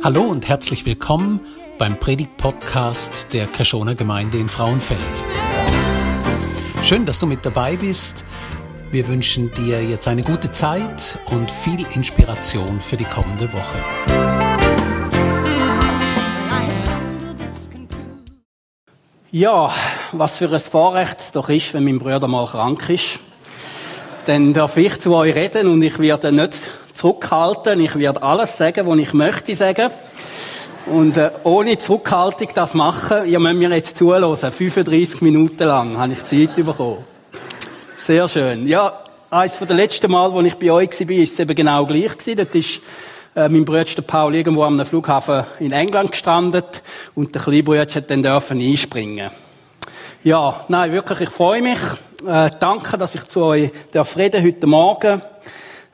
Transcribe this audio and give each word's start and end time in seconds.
Hallo 0.00 0.22
und 0.22 0.48
herzlich 0.48 0.86
willkommen 0.86 1.40
beim 1.76 1.98
Predigt-Podcast 1.98 3.32
der 3.32 3.48
Kreschoner 3.48 3.96
Gemeinde 3.96 4.38
in 4.38 4.48
Frauenfeld. 4.48 5.02
Schön, 6.82 7.04
dass 7.04 7.18
du 7.18 7.26
mit 7.26 7.44
dabei 7.44 7.76
bist. 7.76 8.24
Wir 8.92 9.08
wünschen 9.08 9.50
dir 9.50 9.82
jetzt 9.82 10.06
eine 10.06 10.22
gute 10.22 10.52
Zeit 10.52 11.18
und 11.32 11.50
viel 11.50 11.84
Inspiration 11.96 12.80
für 12.80 12.96
die 12.96 13.06
kommende 13.06 13.52
Woche. 13.52 13.78
Ja, 19.32 19.74
was 20.12 20.36
für 20.36 20.48
ein 20.48 20.60
Vorrecht 20.60 21.34
doch 21.34 21.48
ist, 21.48 21.74
wenn 21.74 21.84
mein 21.84 21.98
Bruder 21.98 22.28
mal 22.28 22.46
krank 22.46 22.88
ist. 22.88 23.18
Dann 24.26 24.52
darf 24.52 24.76
ich 24.76 25.00
zu 25.00 25.12
euch 25.12 25.34
reden 25.34 25.66
und 25.66 25.82
ich 25.82 25.98
werde 25.98 26.30
nicht 26.30 26.56
zurückhalten. 26.98 27.80
Ich 27.80 27.96
werde 27.96 28.22
alles 28.22 28.56
sagen, 28.56 28.86
was 28.86 28.98
ich 28.98 29.12
möchte 29.12 29.54
sagen. 29.54 29.90
Und 30.86 31.16
äh, 31.16 31.30
ohne 31.44 31.78
Zurückhaltung 31.78 32.48
das 32.54 32.74
machen, 32.74 33.24
ihr 33.26 33.38
müsst 33.38 33.56
mir 33.56 33.70
jetzt 33.70 33.96
zuhören. 33.96 34.34
35 34.34 35.20
Minuten 35.20 35.64
lang 35.64 35.96
habe 35.96 36.12
ich 36.12 36.24
Zeit 36.24 36.56
bekommen. 36.56 37.04
Sehr 37.96 38.26
schön. 38.28 38.66
Ja, 38.66 39.04
eines 39.30 39.56
von 39.56 39.68
den 39.68 39.76
letzten 39.76 40.10
Mal, 40.10 40.32
wo 40.32 40.40
ich 40.40 40.56
bei 40.56 40.72
euch 40.72 40.90
war, 41.00 41.10
ist 41.16 41.34
es 41.34 41.38
eben 41.38 41.54
genau 41.54 41.86
gleich. 41.86 42.16
Das 42.34 42.48
ist 42.54 42.80
äh, 43.36 43.48
mein 43.48 43.64
Bruder 43.64 44.02
Paul 44.04 44.34
irgendwo 44.34 44.64
am 44.64 44.84
Flughafen 44.84 45.44
in 45.60 45.70
England 45.70 46.10
gestrandet 46.10 46.82
und 47.14 47.32
der 47.32 47.42
kleine 47.42 47.62
Bruder 47.62 47.80
hat 47.82 48.10
dann 48.10 48.22
dürfen 48.22 48.60
einspringen. 48.60 49.30
Ja, 50.24 50.64
nein, 50.68 50.90
wirklich, 50.90 51.20
ich 51.20 51.30
freue 51.30 51.62
mich. 51.62 51.78
Äh, 52.26 52.50
danke, 52.58 52.98
dass 52.98 53.14
ich 53.14 53.24
zu 53.28 53.42
euch 53.44 53.70
darf 53.92 54.16
reden 54.16 54.42
heute 54.42 54.66
Morgen. 54.66 55.22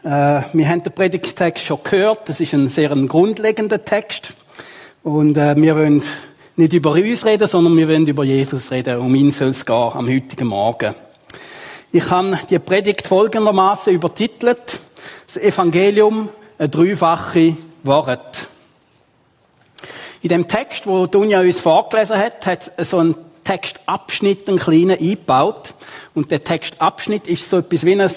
Äh, 0.05 0.43
wir 0.53 0.69
haben 0.69 0.83
den 0.83 0.93
Predigtext 0.93 1.65
schon 1.65 1.79
gehört. 1.83 2.29
Das 2.29 2.39
ist 2.39 2.53
ein 2.53 2.69
sehr 2.69 2.93
ein 2.93 3.09
grundlegender 3.09 3.83
Text. 3.83 4.35
Und 5.03 5.39
äh, 5.39 5.57
wir 5.57 5.75
wollen 5.77 6.03
nicht 6.57 6.75
über 6.75 6.93
uns 6.93 7.25
reden, 7.25 7.49
sondern 7.49 7.75
wir 7.75 7.89
wollen 7.89 8.07
über 8.07 8.23
Jesus 8.23 8.71
reden. 8.71 8.99
Um 8.99 9.15
ihn 9.15 9.31
soll 9.31 9.49
es 9.49 9.65
gehen 9.65 9.75
am 9.75 10.07
heutigen 10.07 10.49
Morgen. 10.49 10.95
Ich 11.91 12.11
habe 12.11 12.39
die 12.51 12.59
Predigt 12.59 13.07
folgendermaßen 13.07 13.95
übertitelt. 13.95 14.79
Das 15.27 15.39
Evangelium, 15.39 16.29
eine 16.59 16.69
dreifache 16.69 17.57
Wort. 17.83 18.49
In 20.21 20.29
dem 20.29 20.49
Text, 20.49 20.87
wo 20.87 21.07
Dunja 21.07 21.41
uns 21.41 21.61
vorgelesen 21.61 22.19
hat, 22.19 22.45
hat 22.45 22.73
so 22.85 22.99
ein 22.99 23.15
Textabschnitt, 23.43 24.51
einen 24.51 24.59
kleinen 24.59 24.99
eingebaut. 24.99 25.73
Und 26.15 26.31
der 26.31 26.45
Textabschnitt 26.45 27.27
ist 27.27 27.49
so 27.49 27.59
etwas 27.59 27.87
wie 27.87 27.99
ein 27.99 28.11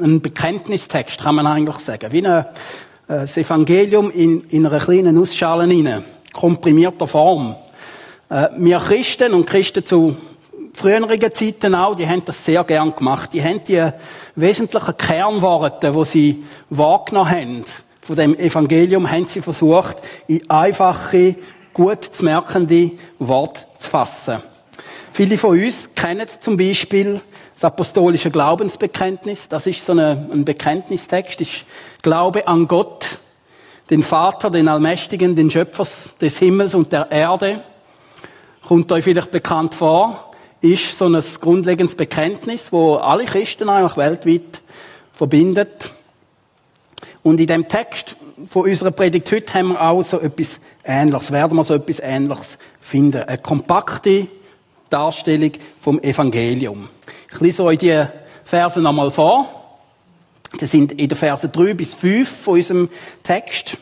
ein 0.00 0.20
Bekenntnistext, 0.20 1.22
kann 1.22 1.34
man 1.34 1.46
eigentlich 1.46 1.78
sagen. 1.78 2.12
Wie 2.12 2.26
ein, 2.26 2.40
äh, 2.40 2.44
das 3.06 3.36
Evangelium 3.36 4.10
in, 4.10 4.42
in 4.50 4.66
einer 4.66 4.80
kleinen 4.80 5.14
Nussschale 5.14 5.64
rein, 5.64 6.04
komprimierter 6.32 7.06
Form. 7.06 7.54
Äh, 8.28 8.48
wir 8.56 8.78
Christen 8.78 9.32
und 9.34 9.46
Christen 9.46 9.84
zu 9.84 10.16
früheren 10.74 11.32
Zeiten 11.32 11.74
auch, 11.74 11.94
die 11.94 12.06
haben 12.06 12.24
das 12.24 12.44
sehr 12.44 12.62
gern 12.64 12.94
gemacht. 12.94 13.32
Die 13.32 13.42
haben 13.42 13.64
die 13.64 13.82
wesentlichen 14.34 14.96
Kernworte, 14.96 15.94
wo 15.94 16.04
sie 16.04 16.44
wahrgenommen 16.68 17.30
haben, 17.30 17.64
von 18.02 18.16
dem 18.16 18.38
Evangelium, 18.38 19.10
haben 19.10 19.26
sie 19.26 19.40
versucht, 19.40 19.96
in 20.28 20.48
einfache, 20.48 21.34
gut 21.72 22.04
zu 22.04 22.24
merkende 22.24 22.92
Worte 23.18 23.62
zu 23.78 23.90
fassen. 23.90 24.42
Viele 25.12 25.38
von 25.38 25.58
uns 25.58 25.88
kennen 25.94 26.26
zum 26.40 26.56
Beispiel 26.56 27.20
das 27.56 27.64
apostolische 27.64 28.30
Glaubensbekenntnis. 28.30 29.48
Das 29.48 29.66
ist 29.66 29.84
so 29.84 29.92
eine, 29.92 30.28
ein 30.30 30.44
Bekenntnistext. 30.44 31.40
Ich 31.40 31.64
glaube 32.02 32.46
an 32.46 32.68
Gott, 32.68 33.18
den 33.88 34.02
Vater, 34.02 34.50
den 34.50 34.68
Allmächtigen, 34.68 35.34
den 35.36 35.50
Schöpfer 35.50 35.86
des 36.20 36.38
Himmels 36.38 36.74
und 36.74 36.92
der 36.92 37.10
Erde. 37.10 37.62
Kommt 38.62 38.92
euch 38.92 39.04
vielleicht 39.04 39.30
bekannt 39.30 39.74
vor. 39.74 40.32
Ist 40.60 40.98
so 40.98 41.06
ein 41.06 41.18
grundlegendes 41.40 41.96
Bekenntnis, 41.96 42.72
wo 42.72 42.96
alle 42.96 43.24
Christen 43.24 43.70
eigentlich 43.70 43.96
weltweit 43.96 44.60
verbindet. 45.14 45.88
Und 47.22 47.40
in 47.40 47.46
dem 47.46 47.68
Text 47.68 48.16
von 48.50 48.64
unserer 48.68 48.90
Predigt 48.90 49.32
heute 49.32 49.54
haben 49.54 49.68
wir 49.68 49.80
auch 49.80 50.02
so 50.02 50.20
etwas 50.20 50.60
Ähnliches, 50.84 51.32
werden 51.32 51.56
wir 51.56 51.64
so 51.64 51.72
etwas 51.72 52.00
Ähnliches 52.00 52.58
finden. 52.82 53.22
Eine 53.22 53.38
kompakte 53.38 54.28
Darstellung 54.90 55.52
vom 55.80 56.02
Evangelium. 56.02 56.88
Ich 57.36 57.42
lese 57.42 57.64
euch 57.64 57.76
die 57.76 58.02
Verse 58.44 58.80
nochmal 58.80 59.10
vor. 59.10 59.46
Das 60.58 60.70
sind 60.70 60.92
in 60.92 61.06
den 61.06 61.18
Versen 61.18 61.52
3 61.52 61.74
bis 61.74 61.92
5 61.92 62.26
von 62.44 62.54
unserem 62.54 62.88
Text. 63.22 63.76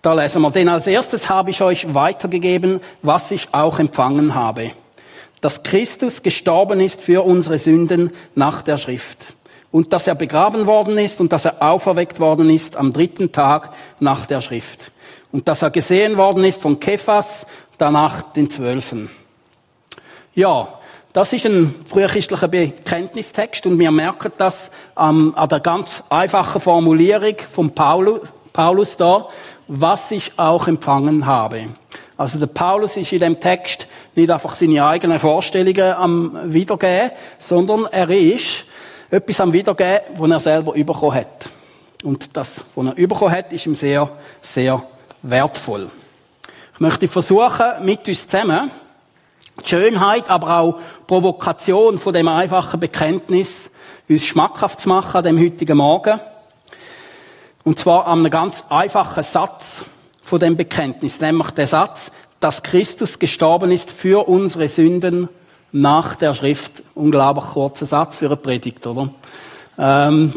Da 0.00 0.14
lesen 0.14 0.40
wir, 0.40 0.50
denn 0.50 0.70
als 0.70 0.86
erstes 0.86 1.28
habe 1.28 1.50
ich 1.50 1.60
euch 1.60 1.92
weitergegeben, 1.92 2.80
was 3.02 3.30
ich 3.30 3.52
auch 3.52 3.78
empfangen 3.78 4.34
habe. 4.34 4.70
Dass 5.42 5.62
Christus 5.62 6.22
gestorben 6.22 6.80
ist 6.80 7.02
für 7.02 7.26
unsere 7.26 7.58
Sünden 7.58 8.10
nach 8.34 8.62
der 8.62 8.78
Schrift. 8.78 9.34
Und 9.70 9.92
dass 9.92 10.06
er 10.06 10.14
begraben 10.14 10.64
worden 10.64 10.96
ist 10.96 11.20
und 11.20 11.34
dass 11.34 11.44
er 11.44 11.62
auferweckt 11.62 12.20
worden 12.20 12.48
ist 12.48 12.74
am 12.74 12.94
dritten 12.94 13.32
Tag 13.32 13.74
nach 13.98 14.24
der 14.24 14.40
Schrift. 14.40 14.92
Und 15.30 15.46
dass 15.46 15.60
er 15.60 15.68
gesehen 15.68 16.16
worden 16.16 16.42
ist 16.44 16.62
von 16.62 16.80
Kephas, 16.80 17.44
danach 17.76 18.22
den 18.32 18.48
Zwölfen. 18.48 19.10
Ja, 20.34 20.79
das 21.12 21.32
ist 21.32 21.44
ein 21.46 21.74
frühchristlicher 21.86 22.48
Bekenntnistext 22.48 23.66
und 23.66 23.78
wir 23.78 23.90
merken 23.90 24.32
das 24.38 24.70
ähm, 24.96 25.32
an 25.34 25.48
der 25.48 25.60
ganz 25.60 26.02
einfachen 26.08 26.60
Formulierung 26.60 27.34
von 27.50 27.74
Paulus, 27.74 28.32
Paulus 28.52 28.96
da, 28.96 29.28
was 29.66 30.10
ich 30.12 30.32
auch 30.36 30.68
empfangen 30.68 31.26
habe. 31.26 31.68
Also 32.16 32.38
der 32.38 32.46
Paulus 32.46 32.96
ist 32.96 33.12
in 33.12 33.20
dem 33.20 33.40
Text 33.40 33.88
nicht 34.14 34.30
einfach 34.30 34.54
seine 34.54 34.84
eigenen 34.86 35.18
Vorstellungen 35.18 35.94
am 35.94 36.52
Wiedergeben, 36.52 37.12
sondern 37.38 37.86
er 37.86 38.10
ist 38.10 38.64
etwas 39.10 39.40
am 39.40 39.52
Wiedergeben, 39.52 40.00
was 40.16 40.30
er 40.30 40.40
selber 40.40 40.72
bekommen 40.72 41.14
hat. 41.14 41.48
Und 42.04 42.36
das, 42.36 42.62
was 42.74 42.86
er 42.86 43.08
bekommen 43.08 43.32
hat, 43.32 43.52
ist 43.52 43.66
ihm 43.66 43.74
sehr, 43.74 44.08
sehr 44.40 44.82
wertvoll. 45.22 45.90
Ich 46.74 46.80
möchte 46.80 47.08
versuchen, 47.08 47.84
mit 47.84 48.06
uns 48.06 48.28
zusammen 48.28 48.70
Schönheit, 49.68 50.28
aber 50.30 50.58
auch 50.58 50.78
Provokation 51.06 51.98
von 51.98 52.12
dem 52.12 52.28
einfachen 52.28 52.80
Bekenntnis 52.80 53.70
uns 54.08 54.26
schmackhaft 54.26 54.80
zu 54.80 54.88
machen 54.88 55.16
an 55.18 55.24
dem 55.24 55.38
heutigen 55.38 55.76
Morgen. 55.76 56.20
Und 57.64 57.78
zwar 57.78 58.06
an 58.06 58.20
einem 58.20 58.30
ganz 58.30 58.64
einfachen 58.68 59.22
Satz 59.22 59.82
von 60.22 60.40
dem 60.40 60.56
Bekenntnis, 60.56 61.20
nämlich 61.20 61.50
der 61.50 61.66
Satz, 61.66 62.10
dass 62.40 62.62
Christus 62.62 63.18
gestorben 63.18 63.70
ist 63.70 63.90
für 63.90 64.26
unsere 64.28 64.68
Sünden 64.68 65.28
nach 65.72 66.14
der 66.16 66.34
Schrift. 66.34 66.82
Unglaublich 66.94 67.44
kurzer 67.46 67.86
Satz 67.86 68.16
für 68.16 68.26
eine 68.26 68.36
Predigt, 68.36 68.86
oder? 68.86 69.10
Ähm, 69.78 70.34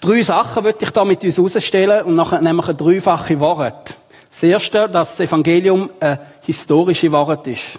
drei 0.00 0.22
Sachen 0.22 0.64
würde 0.64 0.78
ich 0.82 0.90
da 0.90 1.04
mit 1.04 1.22
uns 1.24 1.36
herausstellen 1.36 2.04
und 2.04 2.16
nachher 2.16 2.40
nämlich 2.40 2.66
eine 2.66 2.76
dreifache 2.76 3.38
Wahrheit. 3.40 3.96
Das 4.30 4.42
erste, 4.42 4.88
dass 4.88 5.16
das 5.16 5.28
Evangelium 5.28 5.90
eine 6.00 6.18
historische 6.42 7.12
Wahrheit 7.12 7.46
ist. 7.46 7.78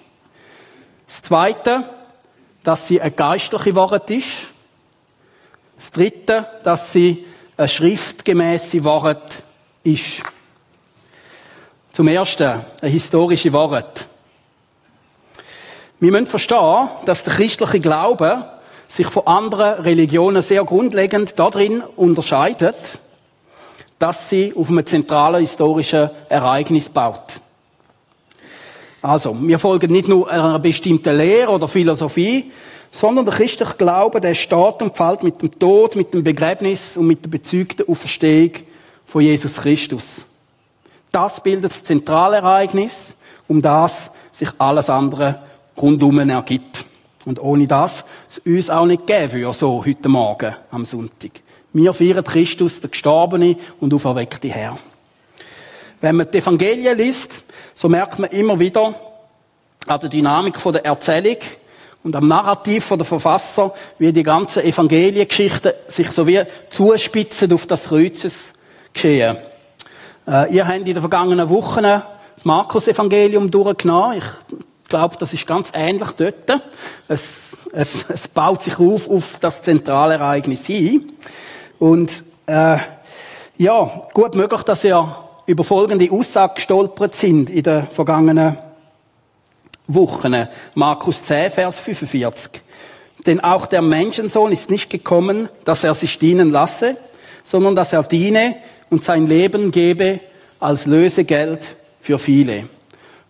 Das 1.05 1.21
Zweite, 1.21 1.83
dass 2.63 2.87
sie 2.87 3.01
eine 3.01 3.11
geistliche 3.11 3.75
Wahrheit 3.75 4.09
ist. 4.09 4.47
Das 5.75 5.91
Dritte, 5.91 6.47
dass 6.63 6.91
sie 6.91 7.25
eine 7.57 7.67
schriftgemäße 7.67 8.83
Wahrheit 8.83 9.43
ist. 9.83 10.23
Zum 11.91 12.07
Ersten, 12.07 12.61
eine 12.81 12.91
historische 12.91 13.53
Wahrheit. 13.53 14.07
Wir 15.99 16.11
müssen 16.11 16.27
verstehen, 16.27 16.89
dass 17.05 17.23
der 17.23 17.33
christliche 17.33 17.79
Glaube 17.79 18.49
sich 18.87 19.07
von 19.07 19.27
anderen 19.27 19.83
Religionen 19.83 20.41
sehr 20.41 20.63
grundlegend 20.63 21.37
darin 21.37 21.81
unterscheidet, 21.95 22.99
dass 23.99 24.29
sie 24.29 24.53
auf 24.55 24.69
einem 24.69 24.85
zentralen 24.85 25.41
historischen 25.41 26.09
Ereignis 26.29 26.89
baut. 26.89 27.39
Also, 29.03 29.35
wir 29.37 29.59
folgen 29.59 29.91
nicht 29.91 30.07
nur 30.07 30.29
einer 30.29 30.59
bestimmten 30.59 31.17
Lehre 31.17 31.51
oder 31.51 31.67
Philosophie, 31.67 32.49
sondern 32.89 33.25
der 33.25 33.33
christliche 33.33 33.75
Glaube, 33.75 34.21
der 34.21 34.33
steht 34.33 34.81
und 34.81 34.95
fällt 34.95 35.23
mit 35.23 35.41
dem 35.41 35.59
Tod, 35.59 35.97
mit 35.97 36.13
dem 36.13 36.23
Begräbnis 36.23 36.95
und 36.95 37.07
mit 37.07 37.21
der 37.21 37.29
bezeugten 37.29 37.85
Auferstehung 37.85 38.51
von 39.05 39.21
Jesus 39.21 39.57
Christus. 39.57 40.25
Das 41.11 41.43
bildet 41.43 41.71
das 41.71 41.83
zentrale 41.83 42.37
Ereignis, 42.37 43.13
um 43.49 43.61
das 43.61 44.09
sich 44.31 44.49
alles 44.57 44.89
andere 44.89 45.39
rundum 45.75 46.29
ergibt. 46.29 46.85
Und 47.25 47.41
ohne 47.41 47.67
das 47.67 48.05
es 48.29 48.37
uns 48.37 48.69
auch 48.69 48.85
nicht 48.85 49.05
geben 49.05 49.33
würde, 49.33 49.51
so 49.53 49.83
heute 49.85 50.07
Morgen 50.07 50.55
am 50.71 50.85
Sonntag. 50.85 51.31
Wir 51.73 51.93
feiern 51.93 52.23
Christus, 52.23 52.79
der 52.79 52.89
gestorbene 52.89 53.57
und 53.81 53.93
auferweckte 53.93 54.47
Herr. 54.47 54.79
Wenn 56.03 56.17
man 56.17 56.29
die 56.29 56.39
Evangelien 56.39 56.97
liest, 56.97 57.31
so 57.73 57.87
merkt 57.87 58.19
man 58.19 58.29
immer 58.31 58.59
wieder 58.59 58.93
an 59.87 59.99
der 60.01 60.09
Dynamik 60.09 60.61
der 60.61 60.83
Erzählung 60.83 61.37
und 62.03 62.13
am 62.13 62.27
Narrativ 62.27 62.89
der 62.89 63.05
Verfasser, 63.05 63.73
wie 63.99 64.11
die 64.11 64.21
ganzen 64.21 64.63
Evangeliengeschichten 64.63 65.71
sich 65.87 66.11
so 66.11 66.27
wie 66.27 66.41
zuspitzen 66.69 67.53
auf 67.53 67.67
das 67.67 67.85
Kreuzes 67.85 68.33
geschehen. 68.91 69.37
Äh, 70.27 70.53
ihr 70.53 70.67
habt 70.67 70.79
in 70.79 70.83
den 70.83 70.99
vergangenen 70.99 71.47
Wochen 71.47 71.83
das 71.83 72.43
Markus-Evangelium 72.43 73.49
durchgenommen. 73.49 74.17
Ich 74.17 74.89
glaube, 74.89 75.15
das 75.17 75.31
ist 75.31 75.47
ganz 75.47 75.71
ähnlich 75.73 76.09
dort. 76.17 76.61
Es, 77.07 77.23
es, 77.71 78.09
es 78.09 78.27
baut 78.27 78.61
sich 78.61 78.77
auf 78.77 79.09
auf 79.09 79.37
das 79.39 79.61
zentrale 79.61 80.15
Ereignis 80.15 80.65
hin. 80.65 81.13
Und 81.79 82.25
äh, 82.45 82.79
ja, 83.55 84.07
gut 84.13 84.35
möglich, 84.35 84.63
dass 84.63 84.83
ihr 84.83 85.23
über 85.45 85.63
folgende 85.63 86.11
Aussage 86.11 86.55
gestolpert 86.55 87.15
sind 87.15 87.49
in 87.49 87.63
den 87.63 87.87
vergangenen 87.87 88.57
Wochen. 89.87 90.47
Markus 90.75 91.23
10, 91.23 91.51
Vers 91.51 91.79
45. 91.79 92.61
Denn 93.25 93.39
auch 93.41 93.65
der 93.65 93.81
Menschensohn 93.81 94.51
ist 94.51 94.69
nicht 94.69 94.89
gekommen, 94.89 95.49
dass 95.65 95.83
er 95.83 95.93
sich 95.93 96.19
dienen 96.19 96.49
lasse, 96.49 96.97
sondern 97.43 97.75
dass 97.75 97.93
er 97.93 98.03
diene 98.03 98.55
und 98.89 99.03
sein 99.03 99.27
Leben 99.27 99.71
gebe 99.71 100.19
als 100.59 100.85
Lösegeld 100.85 101.59
für 101.99 102.19
viele. 102.19 102.65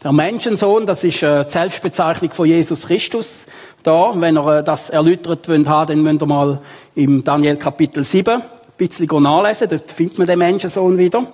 Der 0.04 0.12
Menschensohn, 0.12 0.86
das 0.86 1.04
ist 1.04 1.24
eine 1.24 1.50
Selbstbezeichnung 1.50 2.32
von 2.32 2.46
Jesus 2.46 2.88
Christus. 2.88 3.46
Da, 3.84 4.14
wenn 4.16 4.38
ihr 4.38 4.60
äh, 4.60 4.64
das 4.64 4.90
erläutert 4.90 5.48
wollt, 5.48 5.66
dann 5.66 6.04
müsst 6.04 6.22
ihr 6.22 6.26
mal 6.26 6.60
im 6.96 7.24
Daniel 7.24 7.56
Kapitel 7.56 8.04
7 8.04 8.34
ein 8.34 8.42
bisschen 8.78 9.08
nachlesen. 9.24 9.70
Dort 9.70 9.92
findet 9.92 10.18
man 10.18 10.28
den 10.28 10.40
Menschensohn 10.40 10.98
wieder. 10.98 11.28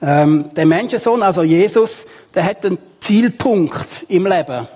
Ähm, 0.00 0.46
der 0.54 0.66
Menschensohn, 0.66 1.22
also 1.22 1.42
Jesus, 1.42 2.06
der 2.34 2.44
hat 2.44 2.64
einen 2.64 2.78
Zielpunkt 3.00 4.06
im 4.08 4.26
Leben. 4.26 4.68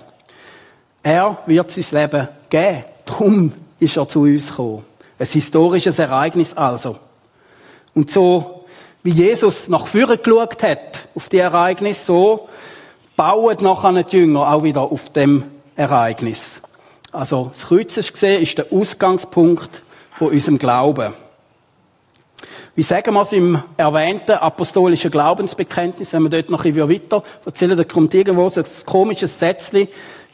Er 1.01 1.37
wird 1.45 1.71
sein 1.71 2.01
Leben 2.01 2.27
geben. 2.49 2.85
Darum 3.05 3.53
ist 3.79 3.97
er 3.97 4.07
zu 4.07 4.21
uns 4.21 4.49
gekommen. 4.49 4.85
Ein 5.19 5.27
historisches 5.27 5.99
Ereignis 5.99 6.53
also. 6.53 6.97
Und 7.93 8.11
so, 8.11 8.65
wie 9.03 9.11
Jesus 9.11 9.67
nach 9.67 9.87
vorne 9.87 10.17
geschaut 10.17 10.63
hat, 10.63 11.07
auf 11.15 11.29
die 11.29 11.37
Ereignis, 11.37 12.05
so 12.05 12.47
bauen 13.15 13.57
nachher 13.61 14.03
die 14.03 14.17
Jünger 14.17 14.51
auch 14.51 14.63
wieder 14.63 14.81
auf 14.81 15.09
dem 15.09 15.43
Ereignis. 15.75 16.59
Also, 17.11 17.49
das 17.49 17.67
Kreuz 17.67 17.95
ist 17.97 18.13
gesehen, 18.13 18.41
ist 18.41 18.57
der 18.57 18.71
Ausgangspunkt 18.71 19.83
von 20.11 20.29
unserem 20.29 20.57
Glauben. 20.57 21.13
Wie 22.75 22.81
sagen 22.81 23.13
wir 23.13 23.21
es 23.21 23.31
im 23.31 23.61
erwähnten 23.77 24.31
apostolischen 24.31 25.11
Glaubensbekenntnis, 25.11 26.11
wenn 26.11 26.23
wir 26.23 26.29
dort 26.29 26.49
noch 26.49 26.65
ein 26.65 26.73
bisschen 26.73 26.89
weiter 26.89 27.21
erzählen, 27.45 27.77
da 27.77 27.83
kommt 27.83 28.15
irgendwo 28.15 28.49
so 28.49 28.61
ein 28.61 28.67
komisches 28.83 29.37
Sätzchen, 29.37 29.87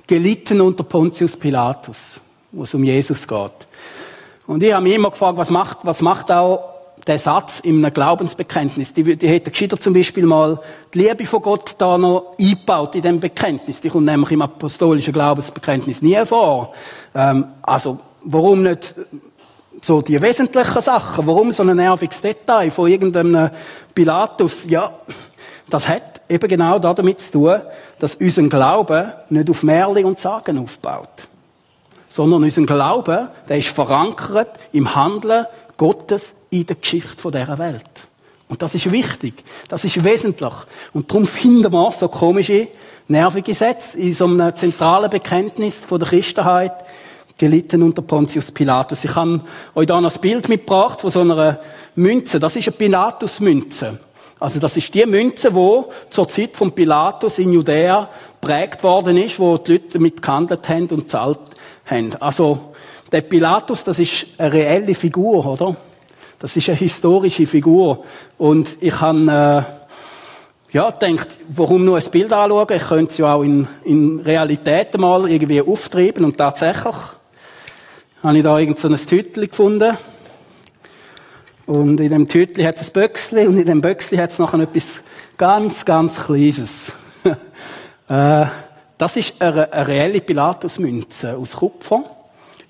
gelitten 0.08 0.62
unter 0.62 0.86
Pontius 0.86 1.36
Pilatus, 1.36 2.22
wo 2.54 2.64
es 2.64 2.74
um 2.74 2.86
Jesus 2.86 3.28
geht. 3.28 3.68
Und 4.48 4.64
ich 4.64 4.72
habe 4.72 4.84
mich 4.84 4.96
immer 4.96 5.12
gefragt, 5.12 5.38
was 5.38 5.50
macht, 5.50 5.80
was 5.84 6.02
macht 6.02 6.32
auch 6.32 6.76
der 7.06 7.20
Satz 7.20 7.60
in 7.60 7.84
einem 7.84 7.94
Glaubensbekenntnis? 7.94 8.94
Die, 8.94 9.18
die 9.18 9.28
hätte 9.28 9.52
gescheiter 9.52 9.78
zum 9.78 9.94
Beispiel 9.94 10.26
mal 10.26 10.62
die 10.94 11.00
Liebe 11.00 11.26
von 11.26 11.42
Gott 11.42 11.76
da 11.78 11.98
noch 11.98 12.38
eingebaut 12.40 12.96
in 12.96 13.02
dem 13.02 13.20
Bekenntnis. 13.20 13.82
Die 13.82 13.90
kommt 13.90 14.06
nämlich 14.06 14.32
im 14.32 14.42
apostolischen 14.42 15.12
Glaubensbekenntnis 15.12 16.02
nie 16.02 16.24
vor. 16.24 16.74
Ähm, 17.14 17.48
also, 17.64 18.00
warum 18.24 18.64
nicht 18.64 18.96
so 19.82 20.02
die 20.02 20.22
wesentlichen 20.22 20.82
Sachen. 20.82 21.26
Warum 21.28 21.52
so 21.52 21.64
ein 21.64 21.76
nerviges 21.76 22.22
Detail 22.22 22.72
von 22.72 22.90
irgendeinem 22.90 23.50
Pilatus? 23.94 24.66
Ja, 24.68 24.92
das 25.70 25.88
hat 25.88 26.22
eben 26.28 26.48
genau 26.48 26.80
damit 26.80 27.20
zu 27.20 27.32
tun, 27.32 27.62
dass 28.00 28.16
unser 28.16 28.44
Glaube 28.44 29.14
nicht 29.30 29.50
auf 29.50 29.64
Märchen 29.64 30.06
und 30.06 30.20
Sagen 30.20 30.58
aufbaut. 30.58 31.28
Sondern 32.08 32.44
unser 32.44 32.64
Glaube, 32.64 33.30
der 33.48 33.58
ist 33.58 33.70
verankert 33.70 34.58
im 34.72 34.96
Handeln 34.96 35.46
Gottes 35.78 36.34
in 36.50 36.66
der 36.66 36.76
Geschichte 36.76 37.32
dieser 37.32 37.58
Welt. 37.58 38.08
Und 38.48 38.62
das 38.64 38.74
ist 38.74 38.92
wichtig. 38.92 39.44
Das 39.70 39.86
ist 39.86 40.04
wesentlich. 40.04 40.54
Und 40.94 41.10
darum 41.10 41.28
finden 41.28 41.72
wir 41.72 41.92
so 41.92 42.08
komische, 42.08 42.68
nervige 43.08 43.54
Sätze 43.54 43.98
in 44.00 44.16
so 44.16 44.26
einem 44.26 44.56
zentralen 44.56 45.10
Bekenntnis 45.10 45.86
von 45.86 46.00
der 46.00 46.10
Christenheit, 46.10 46.74
gelitten 47.40 47.82
unter 47.82 48.04
Pontius 48.04 48.52
Pilatus. 48.52 49.06
Ich 49.06 49.16
habe 49.16 49.42
euch 49.74 49.88
da 49.88 50.00
noch 50.00 50.14
ein 50.14 50.22
Bild 50.22 50.50
mitgebracht 50.50 51.02
von 51.02 51.10
so 51.10 51.22
einer 51.22 51.60
Münze. 51.96 52.40
Das 52.40 52.56
ist 52.56 52.68
eine 52.68 52.78
Pilatus-Münze. 52.78 53.98
Also 54.40 54.60
das 54.60 54.78
ist 54.78 54.94
die 54.94 55.06
Münze, 55.06 55.54
wo 55.54 55.90
zur 56.10 56.28
Zeit 56.28 56.56
von 56.56 56.72
Pilatus 56.72 57.40
in 57.40 57.54
Judäa 57.54 58.10
prägt 58.40 58.84
worden 58.84 59.18
ist, 59.18 59.40
wo 59.40 59.58
die 59.58 59.74
Leute 59.74 59.86
damit 59.94 60.22
gehandelt 60.22 60.68
haben 60.70 60.88
und 60.88 61.10
zahlt 61.10 61.40
haben. 61.86 62.16
Also 62.20 62.74
der 63.12 63.22
Pilatus, 63.22 63.84
das 63.84 64.00
ist 64.00 64.28
eine 64.38 64.54
reelle 64.54 64.96
Figur, 64.96 65.46
oder? 65.46 65.76
Das 66.38 66.56
ist 66.56 66.70
eine 66.70 66.78
historische 66.78 67.48
Figur. 67.48 68.04
Und 68.38 68.78
ich 68.82 69.00
habe 69.02 69.66
äh, 70.72 70.74
ja 70.74 70.92
gedacht, 70.92 71.38
warum 71.50 71.84
nur 71.84 71.98
ein 71.98 72.12
Bild 72.12 72.32
anschauen? 72.32 72.68
Ich 72.70 72.88
könnte 72.88 73.12
es 73.12 73.18
ja 73.18 73.34
auch 73.34 73.44
in, 73.44 73.68
in 73.84 74.20
Realität 74.20 74.98
mal 74.98 75.30
irgendwie 75.30 75.62
auftreiben 75.62 76.24
und 76.24 76.38
tatsächlich 76.38 76.96
habe 78.24 78.38
ich 78.38 78.44
da 78.44 78.60
irgend 78.60 78.80
so 78.80 78.88
ein 78.88 78.96
Tütli 78.96 79.48
gefunden. 79.48 79.98
Und 81.66 82.00
in 82.00 82.10
dem 82.10 82.28
Tütli 82.28 82.64
hat 82.64 82.82
es 82.82 82.90
ein 82.90 82.94
Böckli 82.94 83.48
und 83.48 83.58
in 83.58 83.66
dem 83.66 83.82
Böckli 83.82 84.18
hat 84.18 84.32
es 84.32 84.40
noch 84.40 84.54
etwas 84.54 85.02
ganz, 85.38 85.86
ganz 85.86 86.20
Kleines. 86.20 86.92
äh, 88.10 88.46
das 88.98 89.16
ist 89.16 89.36
eine, 89.40 89.72
eine 89.72 89.88
reelle 89.88 90.20
Pilatusmünze 90.20 91.38
aus 91.38 91.56
Kupfer. 91.56 92.04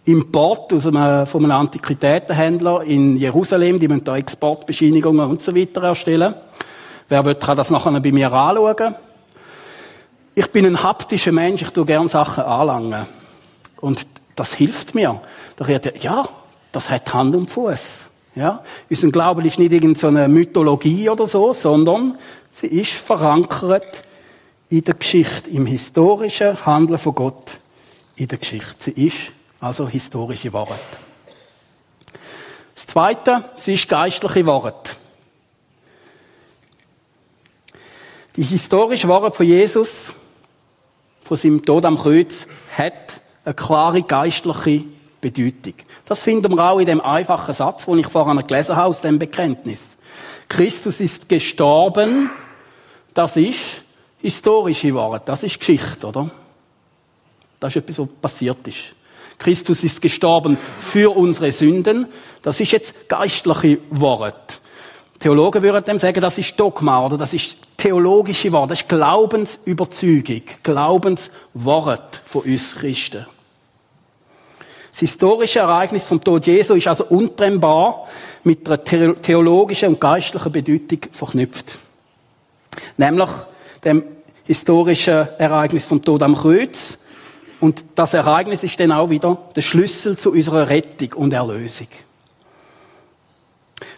Import 0.05 0.73
aus 0.73 0.85
einem, 0.85 1.25
von 1.25 1.43
einem 1.43 1.57
Antiquitätenhändler 1.59 2.83
in 2.83 3.17
Jerusalem. 3.17 3.79
Die 3.79 3.87
müssen 3.87 4.03
da 4.03 4.17
Exportbescheinigungen 4.17 5.29
und 5.29 5.41
so 5.41 5.55
weiter 5.55 5.83
erstellen. 5.83 6.35
Wer 7.07 7.25
will, 7.25 7.35
kann 7.35 7.57
das 7.57 7.69
nachher 7.69 7.99
bei 7.99 8.11
mir 8.11 8.31
anschauen. 8.31 8.95
Ich 10.35 10.47
bin 10.51 10.65
ein 10.65 10.81
haptischer 10.83 11.31
Mensch, 11.31 11.61
ich 11.61 11.71
tue 11.71 11.85
gerne 11.85 12.07
Sachen 12.09 12.43
anlangen. 12.43 13.07
Und 13.81 14.05
das 14.39 14.53
hilft 14.53 14.95
mir. 14.95 15.21
Da 15.57 15.67
wird 15.67 16.01
ja, 16.01 16.27
das 16.71 16.89
hat 16.89 17.13
Hand 17.13 17.35
und 17.35 17.49
Fuß. 17.49 18.05
Ja, 18.35 18.63
unser 18.89 19.09
Glaube 19.09 19.45
ist 19.45 19.59
nicht 19.59 19.73
irgendeine 19.73 20.29
Mythologie 20.29 21.09
oder 21.09 21.27
so, 21.27 21.51
sondern 21.51 22.17
sie 22.51 22.67
ist 22.67 22.91
verankert 22.91 24.03
in 24.69 24.83
der 24.83 24.93
Geschichte, 24.93 25.49
im 25.49 25.65
historischen 25.65 26.65
Handeln 26.65 26.99
von 26.99 27.15
Gott 27.15 27.57
in 28.15 28.27
der 28.29 28.37
Geschichte. 28.37 28.75
Sie 28.79 29.07
ist 29.07 29.17
also 29.59 29.89
historische 29.89 30.53
Wahrheit. 30.53 30.79
Das 32.75 32.85
Zweite, 32.85 33.43
sie 33.57 33.73
ist 33.73 33.89
geistliche 33.89 34.45
Wahrheit. 34.45 34.95
Die 38.37 38.43
historische 38.43 39.09
Wahrheit 39.09 39.35
von 39.35 39.45
Jesus, 39.45 40.13
von 41.21 41.35
seinem 41.35 41.65
Tod 41.65 41.83
am 41.83 41.97
Kreuz, 41.97 42.47
hat 42.77 43.18
eine 43.45 43.53
klare 43.53 44.03
geistliche 44.03 44.83
Bedeutung. 45.21 45.73
Das 46.05 46.21
finden 46.21 46.55
wir 46.55 46.63
auch 46.63 46.79
in 46.79 46.85
dem 46.85 47.01
einfachen 47.01 47.53
Satz, 47.53 47.85
den 47.85 47.99
ich 47.99 48.07
vorhin 48.07 48.45
gelesen 48.45 48.75
habe 48.75 48.87
aus 48.87 49.01
dem 49.01 49.19
Bekenntnis. 49.19 49.97
Christus 50.47 50.99
ist 50.99 51.29
gestorben, 51.29 52.29
das 53.13 53.35
ist 53.35 53.83
historische 54.21 54.93
Wahrheit, 54.95 55.27
das 55.27 55.43
ist 55.43 55.59
Geschichte, 55.59 56.07
oder? 56.07 56.29
Das 57.59 57.75
ist 57.75 57.83
etwas, 57.83 57.99
was 57.99 58.07
passiert 58.21 58.67
ist. 58.67 58.95
Christus 59.37 59.83
ist 59.83 60.01
gestorben 60.01 60.57
für 60.57 61.15
unsere 61.15 61.51
Sünden, 61.51 62.07
das 62.41 62.59
ist 62.59 62.71
jetzt 62.71 63.07
geistliche 63.07 63.79
Wahrheit. 63.89 64.59
Theologen 65.19 65.61
würden 65.61 65.83
dem 65.83 65.97
sagen, 65.97 66.21
das 66.21 66.37
ist 66.37 66.57
Dogma 66.57 67.05
oder 67.05 67.17
das 67.17 67.33
ist 67.33 67.57
theologische 67.75 68.51
Wahrheit, 68.53 68.71
das 68.71 68.81
ist 68.81 68.89
Glaubensüberzeugung, 68.89 70.43
Glaubenswort 70.63 72.21
von 72.25 72.41
uns 72.43 72.75
Christen. 72.75 73.25
Das 74.91 74.99
historische 74.99 75.59
Ereignis 75.59 76.07
vom 76.07 76.23
Tod 76.23 76.45
Jesu 76.45 76.73
ist 76.73 76.87
also 76.87 77.05
untrennbar 77.05 78.07
mit 78.43 78.67
einer 78.67 78.83
theologischen 79.21 79.89
und 79.89 80.01
geistlichen 80.01 80.51
Bedeutung 80.51 80.99
verknüpft. 81.11 81.77
Nämlich 82.97 83.29
dem 83.83 84.03
historischen 84.45 85.27
Ereignis 85.37 85.85
vom 85.85 86.03
Tod 86.03 86.23
am 86.23 86.35
Kreuz. 86.35 86.97
Und 87.59 87.83
das 87.95 88.13
Ereignis 88.13 88.63
ist 88.63 88.79
dann 88.79 88.91
auch 88.91 89.09
wieder 89.09 89.37
der 89.55 89.61
Schlüssel 89.61 90.17
zu 90.17 90.31
unserer 90.31 90.69
Rettung 90.69 91.13
und 91.13 91.33
Erlösung. 91.33 91.87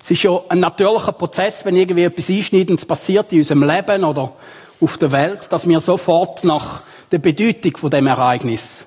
Es 0.02 0.12
ist 0.12 0.24
ja 0.24 0.40
ein 0.50 0.60
natürlicher 0.60 1.12
Prozess, 1.12 1.66
wenn 1.66 1.76
irgendwie 1.76 2.04
etwas 2.04 2.30
Einschneidendes 2.30 2.86
passiert 2.86 3.32
in 3.32 3.40
unserem 3.40 3.64
Leben 3.64 4.04
oder 4.04 4.34
auf 4.80 4.98
der 4.98 5.12
Welt, 5.12 5.52
dass 5.52 5.68
wir 5.68 5.80
sofort 5.80 6.44
nach 6.44 6.82
der 7.12 7.20
Bedeutung 7.20 7.78
von 7.78 7.90
dem 7.90 8.08
Ereignis 8.08 8.84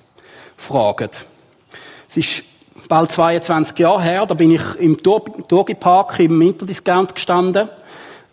fragen. 0.57 1.11
Es 2.09 2.17
ist 2.17 2.43
bald 2.89 3.13
22 3.13 3.79
Jahre 3.79 4.03
her, 4.03 4.27
da 4.27 4.35
bin 4.35 4.53
ich 4.53 4.63
im 4.79 5.03
Turgi 5.03 5.75
Park 5.75 6.19
im 6.19 6.41
Interdiscount 6.41 7.15
gestanden. 7.15 7.69